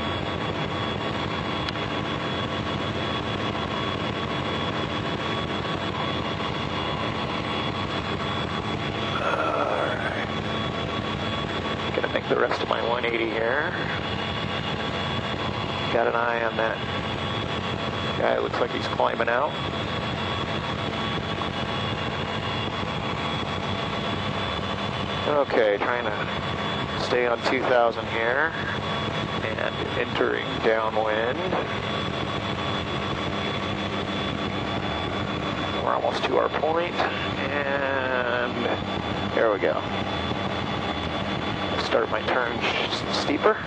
The 12.27 12.41
rest 12.41 12.59
of 12.59 12.67
my 12.67 12.81
180 12.81 13.29
here. 13.29 13.69
Got 15.93 16.07
an 16.07 16.15
eye 16.15 16.43
on 16.43 16.57
that 16.57 16.75
guy, 18.17 18.39
looks 18.39 18.59
like 18.59 18.71
he's 18.71 18.87
climbing 18.87 19.29
out. 19.29 19.53
Okay, 25.27 25.77
trying 25.77 26.05
to 26.05 27.03
stay 27.03 27.25
on 27.25 27.41
2000 27.45 28.05
here 28.09 28.53
and 29.43 29.75
entering 29.97 30.45
downwind. 30.63 31.39
We're 35.83 35.95
almost 35.95 36.23
to 36.25 36.37
our 36.37 36.47
point, 36.49 36.93
and 36.93 38.53
there 39.35 39.51
we 39.51 39.57
go. 39.57 39.81
Start 41.85 42.11
my 42.11 42.21
turn 42.27 42.55
steeper. 43.11 43.57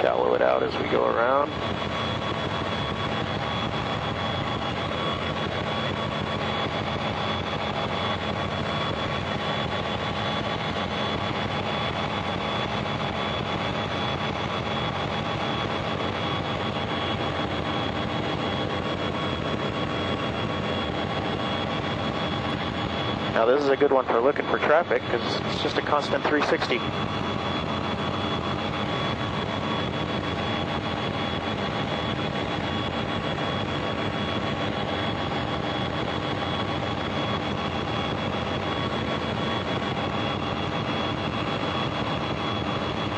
Shallow 0.00 0.32
it 0.32 0.40
out 0.40 0.62
as 0.62 0.74
we 0.82 0.88
go 0.88 1.04
around. 1.04 1.52
Now 23.46 23.54
this 23.54 23.62
is 23.62 23.70
a 23.70 23.76
good 23.76 23.92
one 23.92 24.04
for 24.06 24.20
looking 24.20 24.44
for 24.46 24.58
traffic 24.58 25.02
because 25.02 25.22
it's 25.36 25.62
just 25.62 25.78
a 25.78 25.80
constant 25.80 26.24
360. 26.24 26.78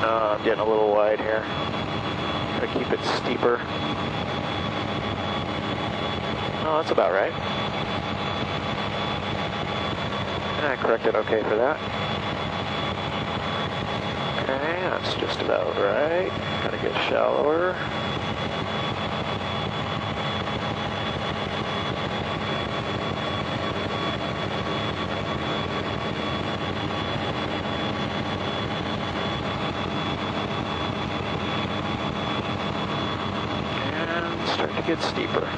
Uh, 0.03 0.37
I'm 0.37 0.45
getting 0.45 0.61
a 0.61 0.69
little 0.69 0.91
wide 0.91 1.21
here. 1.21 1.41
Gotta 2.61 2.67
keep 2.67 2.93
it 2.93 3.03
steeper. 3.17 3.59
Oh, 6.67 6.81
that's 6.83 6.91
about 6.91 7.13
right. 7.13 7.68
I 10.61 10.77
corrected 10.77 11.15
okay 11.15 11.43
for 11.43 11.57
that. 11.57 11.79
Okay, 14.43 14.81
that's 14.91 15.15
just 15.15 15.41
about 15.41 15.77
right. 15.77 16.31
Gotta 16.63 16.79
get 16.79 16.95
shallower. 17.09 17.75
And 33.95 34.49
start 34.49 34.75
to 34.75 34.83
get 34.83 35.01
steeper. 35.03 35.49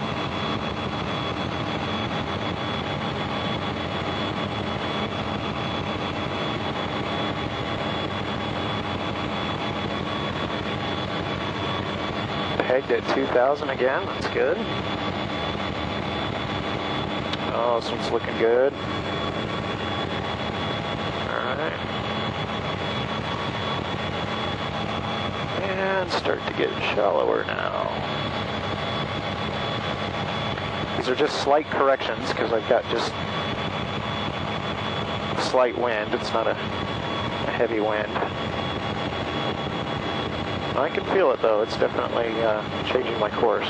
Pegged 12.70 12.92
at 12.92 13.02
2,000 13.40 13.70
again, 13.70 14.04
that's 14.04 14.26
good. 14.34 14.58
Oh, 17.54 17.80
this 17.80 17.90
one's 17.90 18.10
looking 18.10 18.36
good. 18.36 18.70
Alright. 21.24 21.72
And 25.62 26.12
start 26.12 26.46
to 26.48 26.52
get 26.52 26.68
shallower 26.94 27.44
now. 27.44 27.88
These 30.98 31.08
are 31.08 31.14
just 31.14 31.42
slight 31.42 31.64
corrections 31.70 32.28
because 32.28 32.52
I've 32.52 32.68
got 32.68 32.84
just 32.90 33.10
slight 35.50 35.78
wind. 35.78 36.12
It's 36.12 36.30
not 36.34 36.46
a, 36.46 36.50
a 36.50 37.52
heavy 37.52 37.80
wind. 37.80 38.12
I 40.76 40.88
can 40.88 41.04
feel 41.06 41.30
it 41.32 41.40
though. 41.42 41.62
It's 41.62 41.76
definitely 41.76 42.32
uh, 42.42 42.62
changing 42.86 43.18
my 43.18 43.30
course. 43.30 43.68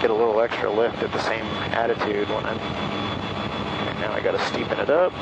Get 0.00 0.10
a 0.10 0.14
little 0.14 0.40
extra 0.40 0.70
lift 0.70 1.02
at 1.02 1.10
the 1.12 1.22
same 1.22 1.44
attitude 1.72 2.28
when 2.28 2.44
I'm. 2.44 2.56
Okay, 2.56 4.00
now 4.00 4.12
I 4.12 4.20
got 4.20 4.32
to 4.32 4.38
steepen 4.38 4.78
it 4.78 4.90
up. 4.90 5.12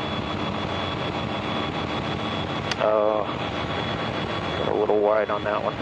Oh, 2.86 3.24
got 4.58 4.68
a 4.68 4.74
little 4.74 5.00
wide 5.00 5.30
on 5.30 5.42
that 5.44 5.62
one. 5.62 5.74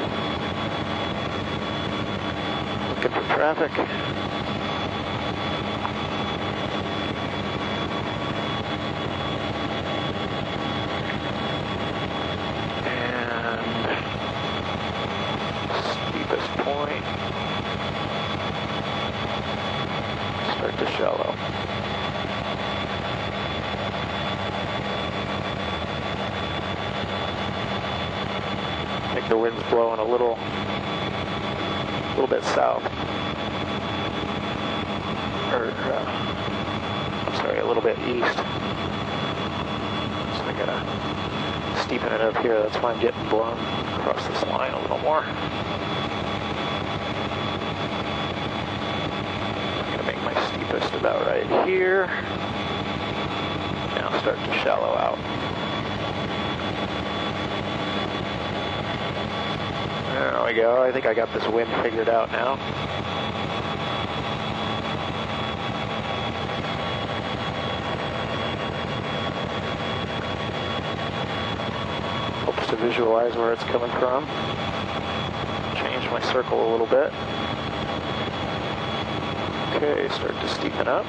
Looking 2.94 3.10
for 3.10 3.22
traffic. 3.34 3.72
And 12.84 13.60
steepest 16.12 16.50
point. 16.58 17.04
Start 20.56 20.74
to 20.78 20.86
shallow. 20.96 21.34
I 29.04 29.14
think 29.14 29.28
the 29.28 29.36
wind's 29.36 29.62
blowing 29.64 29.98
a 29.98 30.01
little, 30.12 30.36
a 30.36 32.10
little 32.10 32.26
bit 32.26 32.44
south. 32.44 32.84
Or, 35.54 35.72
uh, 35.72 36.04
I'm 37.26 37.34
sorry, 37.36 37.58
a 37.60 37.66
little 37.66 37.82
bit 37.82 37.98
east. 38.00 38.36
So 40.36 40.44
I 40.44 40.54
gotta 40.58 40.78
steepen 41.80 42.12
it 42.12 42.20
up 42.20 42.36
here. 42.42 42.62
That's 42.62 42.76
why 42.76 42.92
I'm 42.92 43.00
getting 43.00 43.26
blown 43.30 43.58
across 43.94 44.28
this 44.28 44.42
line 44.44 44.74
a 44.74 44.80
little 44.82 44.98
more. 44.98 45.24
I'm 49.80 49.96
gonna 49.96 50.06
make 50.06 50.22
my 50.22 50.34
steepest 50.48 50.92
about 50.94 51.26
right 51.26 51.66
here. 51.66 52.06
Now 53.96 54.18
start 54.20 54.36
to 54.36 54.52
shallow 54.58 54.94
out. 54.98 55.18
There 60.12 60.44
we 60.44 60.52
go. 60.52 60.82
I 60.82 60.92
think 60.92 61.06
I 61.06 61.14
got 61.14 61.32
this 61.32 61.46
wind 61.48 61.70
figured 61.82 62.10
out 62.10 62.30
now. 62.30 62.56
Helps 72.44 72.66
to 72.68 72.76
visualize 72.76 73.34
where 73.36 73.54
it's 73.54 73.64
coming 73.64 73.90
from. 73.92 74.26
Change 75.76 76.10
my 76.10 76.20
circle 76.30 76.60
a 76.60 76.70
little 76.70 76.86
bit. 76.86 77.10
Okay, 79.74 80.08
start 80.10 80.32
to 80.32 80.46
steepen 80.46 80.86
up. 80.86 81.06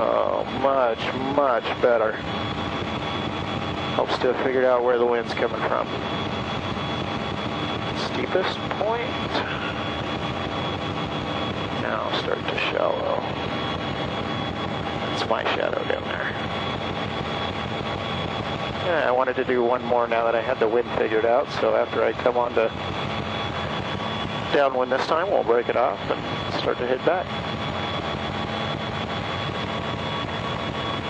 Oh, 0.00 0.44
much, 1.38 1.62
better. 1.80 2.10
Helps 3.94 4.18
to 4.18 4.34
figure 4.42 4.66
out 4.66 4.82
where 4.82 4.98
the 4.98 5.06
wind's 5.06 5.32
coming 5.34 5.60
from. 5.68 5.86
Steepest 8.06 8.58
point. 8.80 9.32
Now 11.80 12.10
start 12.18 12.40
to 12.40 12.58
shallow. 12.58 13.20
That's 15.06 15.30
my 15.30 15.44
shadow 15.54 15.80
down 15.84 16.02
there. 16.02 16.28
Yeah, 18.84 19.04
I 19.06 19.12
wanted 19.12 19.36
to 19.36 19.44
do 19.44 19.62
one 19.62 19.84
more 19.84 20.08
now 20.08 20.24
that 20.24 20.34
I 20.34 20.40
had 20.40 20.58
the 20.58 20.66
wind 20.66 20.90
figured 20.98 21.24
out, 21.24 21.48
so 21.60 21.76
after 21.76 22.02
I 22.02 22.14
come 22.14 22.36
on 22.36 22.52
to 22.54 22.68
downwind 24.52 24.90
this 24.90 25.06
time, 25.06 25.30
we'll 25.30 25.44
break 25.44 25.68
it 25.68 25.76
off 25.76 26.00
and 26.10 26.54
start 26.60 26.78
to 26.78 26.86
hit 26.88 26.98
back. 27.06 27.67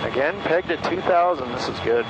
Again, 0.03 0.39
pegged 0.41 0.71
at 0.71 0.83
2,000. 0.83 1.51
This 1.51 1.67
is 1.67 1.79
good. 1.81 2.05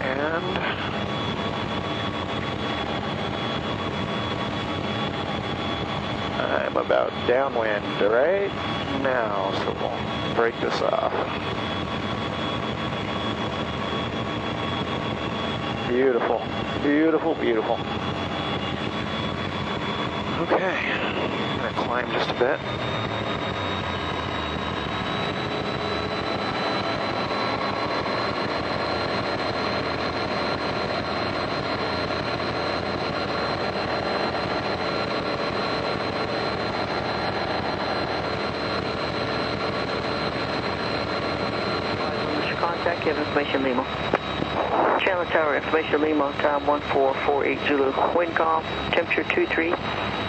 And 0.00 0.58
I'm 6.40 6.76
about 6.76 7.10
downwind 7.28 7.84
right 8.00 8.52
now, 9.02 9.52
so 9.58 9.72
we'll 9.80 10.34
break 10.34 10.58
this 10.60 10.80
off. 10.82 11.12
Beautiful, 15.88 16.42
beautiful, 16.82 17.34
beautiful. 17.34 17.78
Okay, 20.44 20.62
I'm 20.62 21.56
gonna 21.56 21.72
climb 21.72 22.10
just 22.12 22.28
a 22.28 22.34
bit. 22.34 22.60
Contact, 42.58 43.06
information 43.06 43.62
Lima. 43.62 43.84
Chandler 45.00 45.24
Tower, 45.26 45.56
information 45.56 46.00
Lima, 46.02 46.32
time 46.38 46.66
1448 46.66 47.58
Zulu. 47.68 48.16
Wind 48.16 48.34
calm, 48.36 48.62
temperature 48.92 49.24
23, 49.24 49.70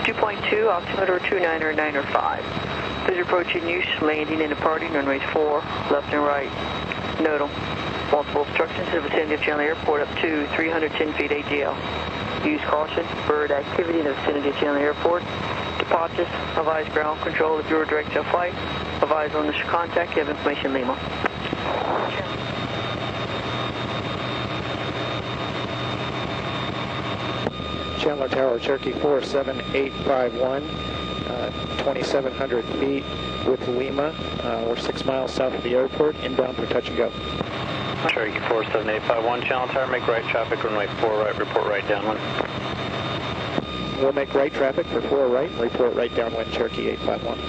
2.2, 0.06 0.70
altimeter 0.70 1.18
29905. 1.18 3.08
Please 3.08 3.22
approach 3.22 3.56
in 3.56 3.68
use, 3.68 3.88
landing 4.04 4.39
and 4.41 4.50
departing, 4.50 4.94
runways 4.94 5.24
4, 5.34 5.62
left 5.89 6.13
and 6.13 6.22
right. 6.22 6.52
Nodal. 7.20 7.50
Multiple 8.12 8.44
obstructions 8.44 8.88
in 8.89 8.96
the 8.96 9.02
vicinity 9.02 9.34
of 9.34 9.41
Chandler 9.41 9.63
Airport 9.63 10.02
up 10.02 10.10
to 10.22 10.46
310 10.54 11.12
feet 11.13 11.32
AGL. 11.32 12.46
Use 12.46 12.62
caution, 12.65 13.04
bird 13.28 13.50
activity 13.50 13.98
in 13.98 14.06
the 14.06 14.13
vicinity 14.13 14.50
of 14.50 14.56
Chandler 14.58 14.82
Airport. 14.82 15.24
departures. 15.80 16.28
Advise 16.56 16.88
ground 16.94 17.20
control 17.22 17.58
of 17.58 17.68
your 17.68 17.84
direction 17.86 18.18
of 18.18 18.28
flight. 18.28 18.54
Advise 19.02 19.34
on 19.34 19.48
initial 19.48 19.68
contact. 19.70 20.13
Give 20.13 20.30
information 20.30 20.72
Lima. 20.72 21.24
Chandler 28.06 28.30
Tower, 28.30 28.60
Cherokee 28.60 28.91
47851, 28.91 30.63
uh, 30.63 31.50
2,700 31.78 32.63
feet 32.63 33.04
with 33.48 33.68
Lima. 33.68 34.13
Uh, 34.44 34.63
we're 34.68 34.78
six 34.78 35.04
miles 35.06 35.32
south 35.32 35.56
of 35.56 35.63
the 35.63 35.74
airport, 35.74 36.15
inbound 36.18 36.56
for 36.56 36.68
touch 36.68 36.88
and 36.88 36.98
go. 36.98 37.10
Cherokee 38.10 38.38
47851, 38.48 39.41
Chandler 39.41 39.74
Tower, 39.74 39.88
make 39.88 40.08
right 40.08 40.24
traffic, 40.26 40.63
runway 40.63 40.86
4 41.02 41.18
right, 41.18 41.36
report 41.39 41.65
right 41.65 41.88
downwind. 41.88 42.20
We'll 44.00 44.13
make 44.13 44.32
right 44.36 44.54
traffic 44.54 44.86
for 44.86 45.02
4 45.02 45.28
right 45.28 45.50
and 45.50 45.60
report 45.60 45.96
right 45.96 46.13
downwind 46.13 46.54
Cherokee 46.54 46.89
851. 46.89 47.39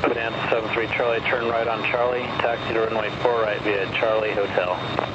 Bonanza 0.00 0.38
73 0.48 0.86
Charlie, 0.96 1.20
turn 1.28 1.48
right 1.48 1.68
on 1.68 1.84
Charlie, 1.90 2.22
taxi 2.40 2.72
to 2.72 2.80
runway 2.80 3.10
4 3.20 3.42
right 3.42 3.60
via 3.60 3.84
Charlie 3.92 4.32
Hotel. 4.32 5.07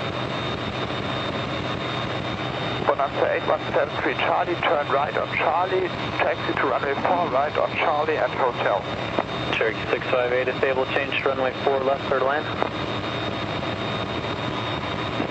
Bonanza 3.04 3.36
8173 3.36 4.13
Charlie, 4.16 4.56
turn 4.62 4.88
right 4.88 5.18
on 5.18 5.28
Charlie, 5.36 5.88
taxi 6.24 6.54
to 6.54 6.68
runway 6.68 6.94
4 6.94 7.04
right 7.28 7.58
on 7.58 7.70
Charlie 7.76 8.16
and 8.16 8.32
hotel. 8.32 8.80
Cherokee 9.58 9.84
658 9.92 10.48
is 10.48 10.63
able 10.63 10.86
to 10.86 10.94
change 10.94 11.12
to 11.22 11.28
runway 11.28 11.52
4 11.66 11.84
left, 11.84 12.06
clear 12.06 12.20
to 12.20 12.26
land. 12.26 12.46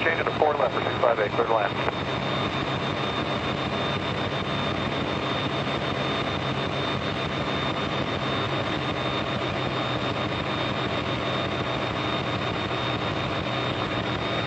Change 0.05 0.21
it 0.21 0.25
to 0.25 0.39
4 0.39 0.55
left 0.55 0.75
for 0.75 0.83
658, 0.83 1.33
clear 1.33 1.47
to 1.47 1.55
land. 1.55 1.73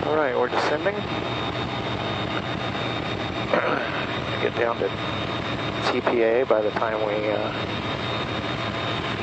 All 0.06 0.14
right, 0.14 0.38
we're 0.38 0.48
descending. 0.48 0.94
Get 4.42 4.45
down 4.56 4.78
to 4.78 4.88
TPA 5.90 6.48
by 6.48 6.62
the 6.62 6.70
time 6.70 6.98
we 7.06 7.30
uh, 7.30 7.52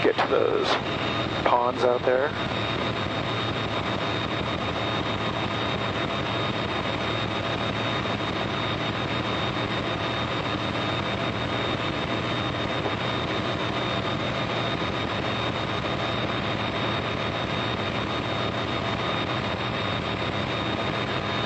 get 0.04 0.16
to 0.16 0.28
those 0.28 0.68
ponds 1.44 1.84
out 1.84 2.04
there. 2.04 2.30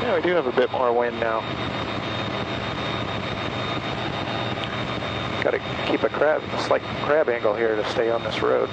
Yeah, 0.01 0.15
we 0.15 0.21
do 0.21 0.29
have 0.35 0.47
a 0.47 0.51
bit 0.51 0.71
more 0.71 0.91
wind 0.91 1.19
now. 1.21 1.41
Got 5.43 5.51
to 5.51 5.76
keep 5.87 6.03
a 6.03 6.09
crab, 6.09 6.43
a 6.43 6.61
slight 6.63 6.81
crab 7.03 7.29
angle 7.29 7.55
here 7.55 7.75
to 7.75 7.89
stay 7.91 8.09
on 8.09 8.21
this 8.23 8.41
road. 8.41 8.67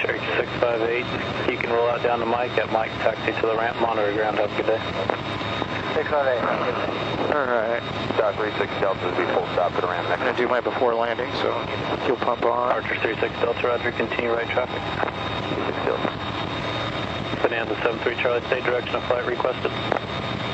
Cherokee 0.00 0.24
658, 0.38 1.52
you 1.52 1.58
can 1.58 1.70
roll 1.70 1.88
out 1.88 2.02
down 2.02 2.20
to 2.20 2.26
Mike 2.26 2.52
at 2.52 2.72
Mike, 2.72 2.90
taxi 3.02 3.32
to 3.40 3.46
the 3.46 3.56
ramp, 3.56 3.78
monitor 3.80 4.12
ground, 4.14 4.38
have 4.38 4.50
a 4.50 4.56
good 4.56 4.66
day. 4.66 4.80
658, 5.94 7.36
All 7.36 7.44
right, 7.44 7.82
Archer 8.22 8.50
36 8.50 8.80
Delta 8.80 9.04
will 9.04 9.10
be 9.12 9.30
full 9.34 9.46
stop 9.52 9.72
at 9.72 9.82
the 9.82 9.88
ramp 9.88 10.08
I'm 10.08 10.18
gonna 10.18 10.36
do 10.36 10.48
my 10.48 10.60
before 10.60 10.94
landing, 10.94 11.30
so 11.42 11.52
fuel 12.06 12.16
pump 12.16 12.44
on. 12.46 12.72
Archer 12.72 12.96
36 12.96 13.34
Delta, 13.40 13.66
roger, 13.66 13.92
continue 13.92 14.32
right 14.32 14.48
traffic. 14.48 15.11
36 17.68 17.82
Delta. 17.82 17.82
Bonanza 17.82 17.82
73 17.82 18.22
Charlie, 18.22 18.46
state 18.46 18.64
direction 18.64 18.94
of 18.96 19.04
flight 19.04 19.26
requested. 19.26 19.70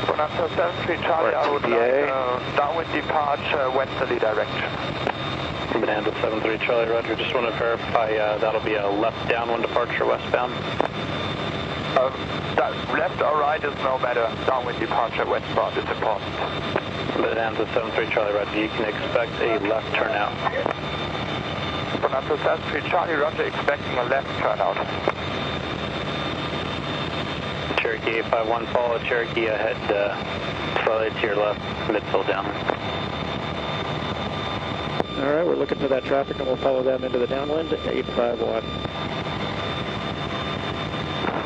Bonanza 0.06 0.48
73 0.56 0.96
Charlie, 1.04 1.34
Or 1.34 1.36
I 1.36 1.50
would 1.50 1.62
TPA. 1.62 1.72
like 1.72 2.10
uh, 2.10 2.56
downwind 2.56 2.92
departure 2.92 3.70
westerly 3.70 4.18
direction. 4.18 4.68
Bonanza 5.72 6.12
73 6.20 6.58
Charlie, 6.66 6.90
roger, 6.90 7.14
just 7.16 7.34
want 7.34 7.46
to 7.46 7.52
verify 7.58 8.12
uh, 8.16 8.38
that'll 8.38 8.60
be 8.64 8.74
a 8.74 8.86
left 8.88 9.20
downwind 9.28 9.62
departure 9.62 10.06
westbound. 10.06 10.52
Um, 11.96 12.12
that 12.56 12.72
left 12.92 13.20
or 13.22 13.38
right 13.40 13.62
is 13.62 13.74
no 13.84 13.98
matter. 13.98 14.26
Downwind 14.46 14.78
departure 14.80 15.24
westbound 15.26 15.76
is 15.76 15.84
important. 15.88 16.32
Bonanza 17.16 17.66
73 17.74 18.08
Charlie, 18.12 18.34
roger, 18.34 18.60
you 18.60 18.68
can 18.68 18.84
expect 18.88 19.32
a 19.40 19.58
left 19.68 19.88
turnout. 19.94 20.32
Bonanza 22.00 22.36
73 22.44 22.90
Charlie, 22.90 23.14
roger, 23.14 23.44
expecting 23.44 23.92
a 23.98 24.04
left 24.04 24.28
turnout. 24.40 24.76
Cherokee 28.04 28.18
851, 28.18 28.66
follow 28.66 28.98
Cherokee 29.00 29.46
ahead, 29.46 29.76
uh, 29.90 30.84
slightly 30.84 31.20
to 31.20 31.26
your 31.26 31.36
left, 31.36 31.60
midfill 31.88 32.26
down. 32.26 32.46
All 35.18 35.34
right, 35.34 35.44
we're 35.44 35.56
looking 35.56 35.78
for 35.78 35.88
that 35.88 36.04
traffic 36.04 36.38
and 36.38 36.46
we'll 36.46 36.56
follow 36.56 36.82
them 36.82 37.02
into 37.02 37.18
the 37.18 37.26
downwind, 37.26 37.72
851. 37.72 38.62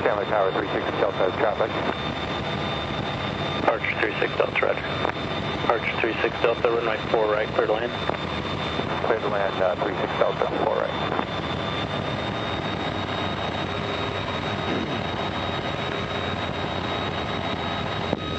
Chandler 0.02 0.24
Tower 0.26 0.52
36 0.52 0.84
Delta 1.00 1.16
has 1.16 1.32
traffic. 1.40 1.70
Archer 3.68 4.00
36 4.00 4.36
Delta, 4.36 4.66
roger. 4.66 5.72
Archer 5.72 6.00
36 6.00 6.42
Delta, 6.42 6.70
runway 6.70 6.98
4 7.10 7.32
right, 7.32 7.48
clear 7.48 7.66
to 7.66 7.72
land. 7.72 7.92
Clear 9.06 9.20
to 9.20 9.28
land 9.28 9.62
uh, 9.62 9.76
36 9.76 10.12
Delta, 10.18 10.64
4 10.64 10.74
right. 10.76 11.21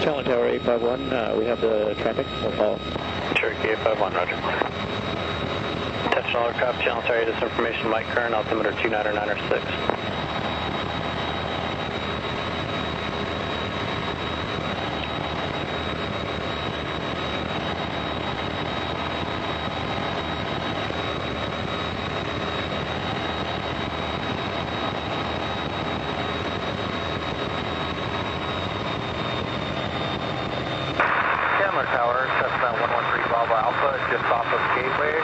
Chandler 0.03 0.23
Tower 0.23 0.47
851, 0.47 1.13
uh, 1.13 1.33
we 1.39 1.45
have 1.45 1.61
the 1.61 1.95
traffic, 2.01 2.27
we'll 2.41 2.51
follow. 2.51 2.77
Cherokee 3.35 3.69
851, 3.69 4.13
roger. 4.13 4.35
Attention 6.09 6.35
all 6.35 6.47
aircraft, 6.47 6.81
Chandler 6.81 7.03
tower, 7.03 7.23
this 7.23 7.41
information, 7.41 7.89
Mike 7.89 8.07
Kern, 8.07 8.33
altimeter 8.33 8.71
29906. 8.83 10.03
Chandler 31.73 31.89
Tower, 31.89 32.29
Cessna 32.37 32.69
113 32.69 33.33
Bravo 33.33 33.55
Alpha, 33.57 33.97
just 34.13 34.21
off 34.29 34.45
of 34.45 34.61
Gateway. 34.77 35.17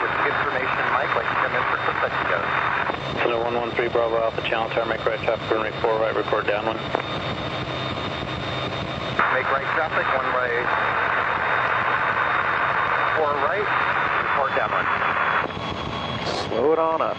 With 0.00 0.14
information, 0.32 0.80
Mike, 0.96 1.12
like 1.12 1.28
to 1.28 1.36
come 1.44 1.52
in 1.52 1.64
for 1.68 1.76
some 1.84 1.92
touch 2.00 2.16
goes. 2.24 2.48
Cessna 3.20 3.36
113 3.36 3.92
Bravo 3.92 4.16
Alpha, 4.16 4.40
Chandler 4.48 4.72
tower, 4.72 4.86
make 4.88 5.04
right 5.04 5.20
traffic, 5.20 5.44
runway 5.52 5.70
4 5.84 6.00
right, 6.00 6.16
record 6.16 6.46
downwind. 6.48 6.80
Make 9.36 9.44
right 9.52 9.68
traffic, 9.76 10.08
one 10.08 10.30
way. 10.32 10.52
Four 13.20 13.36
right, 13.44 13.68
report 14.24 14.56
downwind. 14.56 14.88
Slow 16.48 16.72
it 16.72 16.78
on 16.78 17.02
up. 17.02 17.18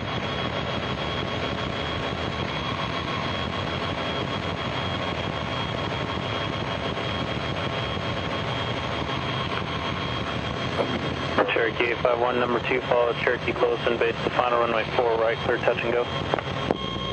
851, 12.32 12.40
number 12.40 12.60
2, 12.68 12.82
follow 12.88 13.14
Cherokee 13.14 13.52
close 13.52 13.80
and 13.88 14.00
base 14.00 14.16
to 14.24 14.30
final 14.32 14.60
runway 14.60 14.86
4 14.96 15.18
right, 15.18 15.38
clear 15.40 15.58
touch 15.58 15.80
and 15.80 15.92
go. 15.92 16.06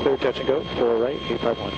Clear 0.01 0.17
touch 0.17 0.39
and 0.39 0.47
go, 0.47 0.63
4 0.63 0.97
right, 0.97 1.19
851. 1.29 1.73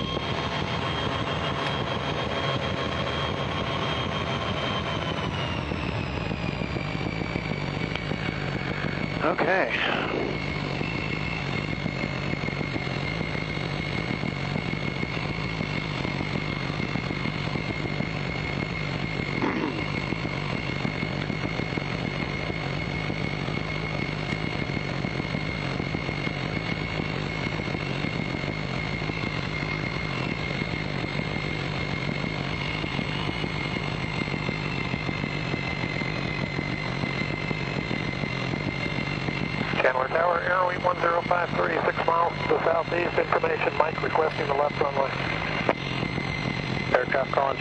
Okay. 9.24 9.72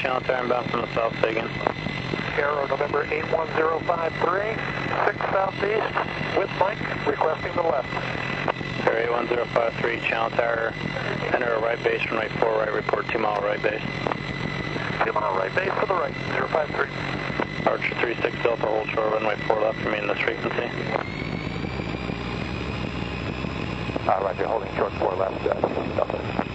Chandler 0.01 0.25
Tower 0.25 0.43
inbound 0.43 0.71
from 0.71 0.81
the 0.81 0.93
south, 0.95 1.13
again. 1.23 1.47
Arrow 2.33 2.65
November 2.65 3.05
81053, 3.05 4.57
6 5.05 5.17
southeast 5.29 5.93
with 6.39 6.49
Mike 6.57 6.81
requesting 7.05 7.53
the 7.53 7.61
left. 7.61 7.87
Arrow 8.87 9.13
1053, 9.13 9.99
Chandler 10.09 10.35
Tower, 10.35 10.73
enter 11.37 11.53
a 11.53 11.59
right 11.61 11.77
base, 11.83 12.03
runway 12.09 12.29
4 12.39 12.49
right, 12.49 12.73
report 12.73 13.07
2 13.09 13.19
mile 13.19 13.41
right 13.41 13.61
base. 13.61 13.83
2 15.05 15.13
mile 15.13 15.37
right 15.37 15.53
base 15.53 15.69
to 15.79 15.85
the 15.85 15.93
right, 15.93 16.15
053. 16.33 16.89
Archer 17.69 17.93
36 18.01 18.41
Delta, 18.41 18.65
hold 18.65 18.89
short, 18.89 19.13
runway 19.13 19.35
4 19.45 19.61
left, 19.61 19.77
for 19.81 19.91
remain 19.91 20.07
this 20.07 20.17
frequency. 20.17 20.65
Uh, 24.09 24.17
roger, 24.25 24.47
holding 24.47 24.73
short 24.75 24.93
4 24.93 25.13
left, 25.13 25.45
uh, 25.45 25.53
Delta. 25.95 26.50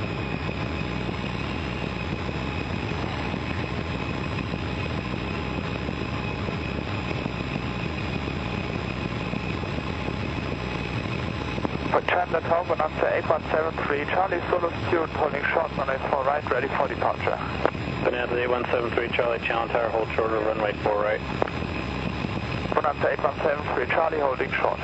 Chandler 12.05 12.41
Tower, 12.41 12.65
Bonanza 12.65 13.09
8173, 13.17 14.05
Charlie 14.13 14.43
Solo 14.51 14.69
Stewart 14.89 15.11
holding 15.11 15.43
short 15.53 15.71
runway 15.79 15.97
4 16.11 16.25
right, 16.25 16.51
ready 16.51 16.69
for 16.69 16.89
departure. 16.89 17.39
Bonanza 18.05 18.37
8173, 18.37 19.17
Charlie, 19.17 19.39
Tower, 19.39 19.89
hold 19.89 20.09
short, 20.15 20.33
of 20.33 20.45
runway 20.45 20.73
4 20.83 21.03
right. 21.03 21.21
Bonanza 22.75 23.09
8173, 23.13 23.87
Charlie 23.87 24.21
holding 24.21 24.51
short. 24.53 24.81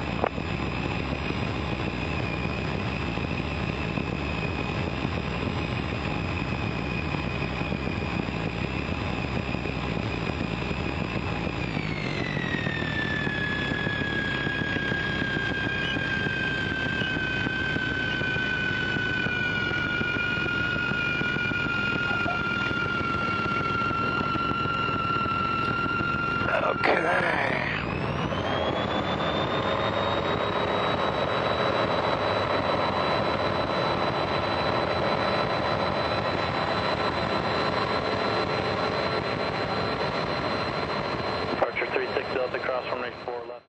Archer 41.73 41.87
36 41.87 42.35
Delta, 42.35 42.59
cross 42.59 42.85
runway 42.93 43.11
4 43.25 43.35
left. 43.49 43.65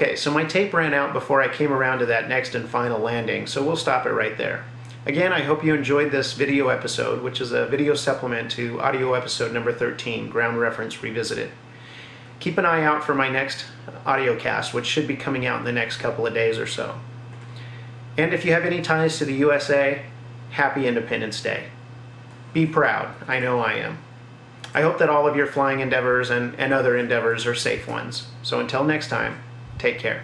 Okay, 0.00 0.14
so 0.14 0.30
my 0.30 0.44
tape 0.44 0.72
ran 0.72 0.94
out 0.94 1.12
before 1.12 1.42
I 1.42 1.48
came 1.48 1.72
around 1.72 1.98
to 1.98 2.06
that 2.06 2.28
next 2.28 2.54
and 2.54 2.68
final 2.68 3.00
landing, 3.00 3.48
so 3.48 3.64
we'll 3.64 3.74
stop 3.74 4.06
it 4.06 4.12
right 4.12 4.38
there. 4.38 4.64
Again, 5.06 5.32
I 5.32 5.40
hope 5.40 5.64
you 5.64 5.74
enjoyed 5.74 6.12
this 6.12 6.34
video 6.34 6.68
episode, 6.68 7.20
which 7.20 7.40
is 7.40 7.50
a 7.50 7.66
video 7.66 7.94
supplement 7.94 8.48
to 8.52 8.80
audio 8.80 9.14
episode 9.14 9.52
number 9.52 9.72
13, 9.72 10.30
Ground 10.30 10.60
Reference 10.60 11.02
Revisited. 11.02 11.50
Keep 12.38 12.58
an 12.58 12.64
eye 12.64 12.84
out 12.84 13.02
for 13.02 13.12
my 13.12 13.28
next 13.28 13.64
audio 14.06 14.38
cast, 14.38 14.72
which 14.72 14.86
should 14.86 15.08
be 15.08 15.16
coming 15.16 15.46
out 15.46 15.58
in 15.58 15.64
the 15.64 15.72
next 15.72 15.96
couple 15.96 16.24
of 16.24 16.32
days 16.32 16.60
or 16.60 16.66
so. 16.68 17.00
And 18.16 18.32
if 18.32 18.44
you 18.44 18.52
have 18.52 18.64
any 18.64 18.80
ties 18.80 19.18
to 19.18 19.24
the 19.24 19.34
USA, 19.34 20.02
happy 20.50 20.86
Independence 20.86 21.42
Day. 21.42 21.70
Be 22.52 22.66
proud, 22.66 23.16
I 23.26 23.40
know 23.40 23.58
I 23.58 23.72
am. 23.72 23.98
I 24.72 24.82
hope 24.82 24.98
that 24.98 25.10
all 25.10 25.26
of 25.26 25.34
your 25.34 25.48
flying 25.48 25.80
endeavors 25.80 26.30
and, 26.30 26.54
and 26.54 26.72
other 26.72 26.96
endeavors 26.96 27.46
are 27.46 27.54
safe 27.56 27.88
ones. 27.88 28.28
So 28.44 28.60
until 28.60 28.84
next 28.84 29.08
time, 29.08 29.40
take 29.78 29.98
care. 29.98 30.22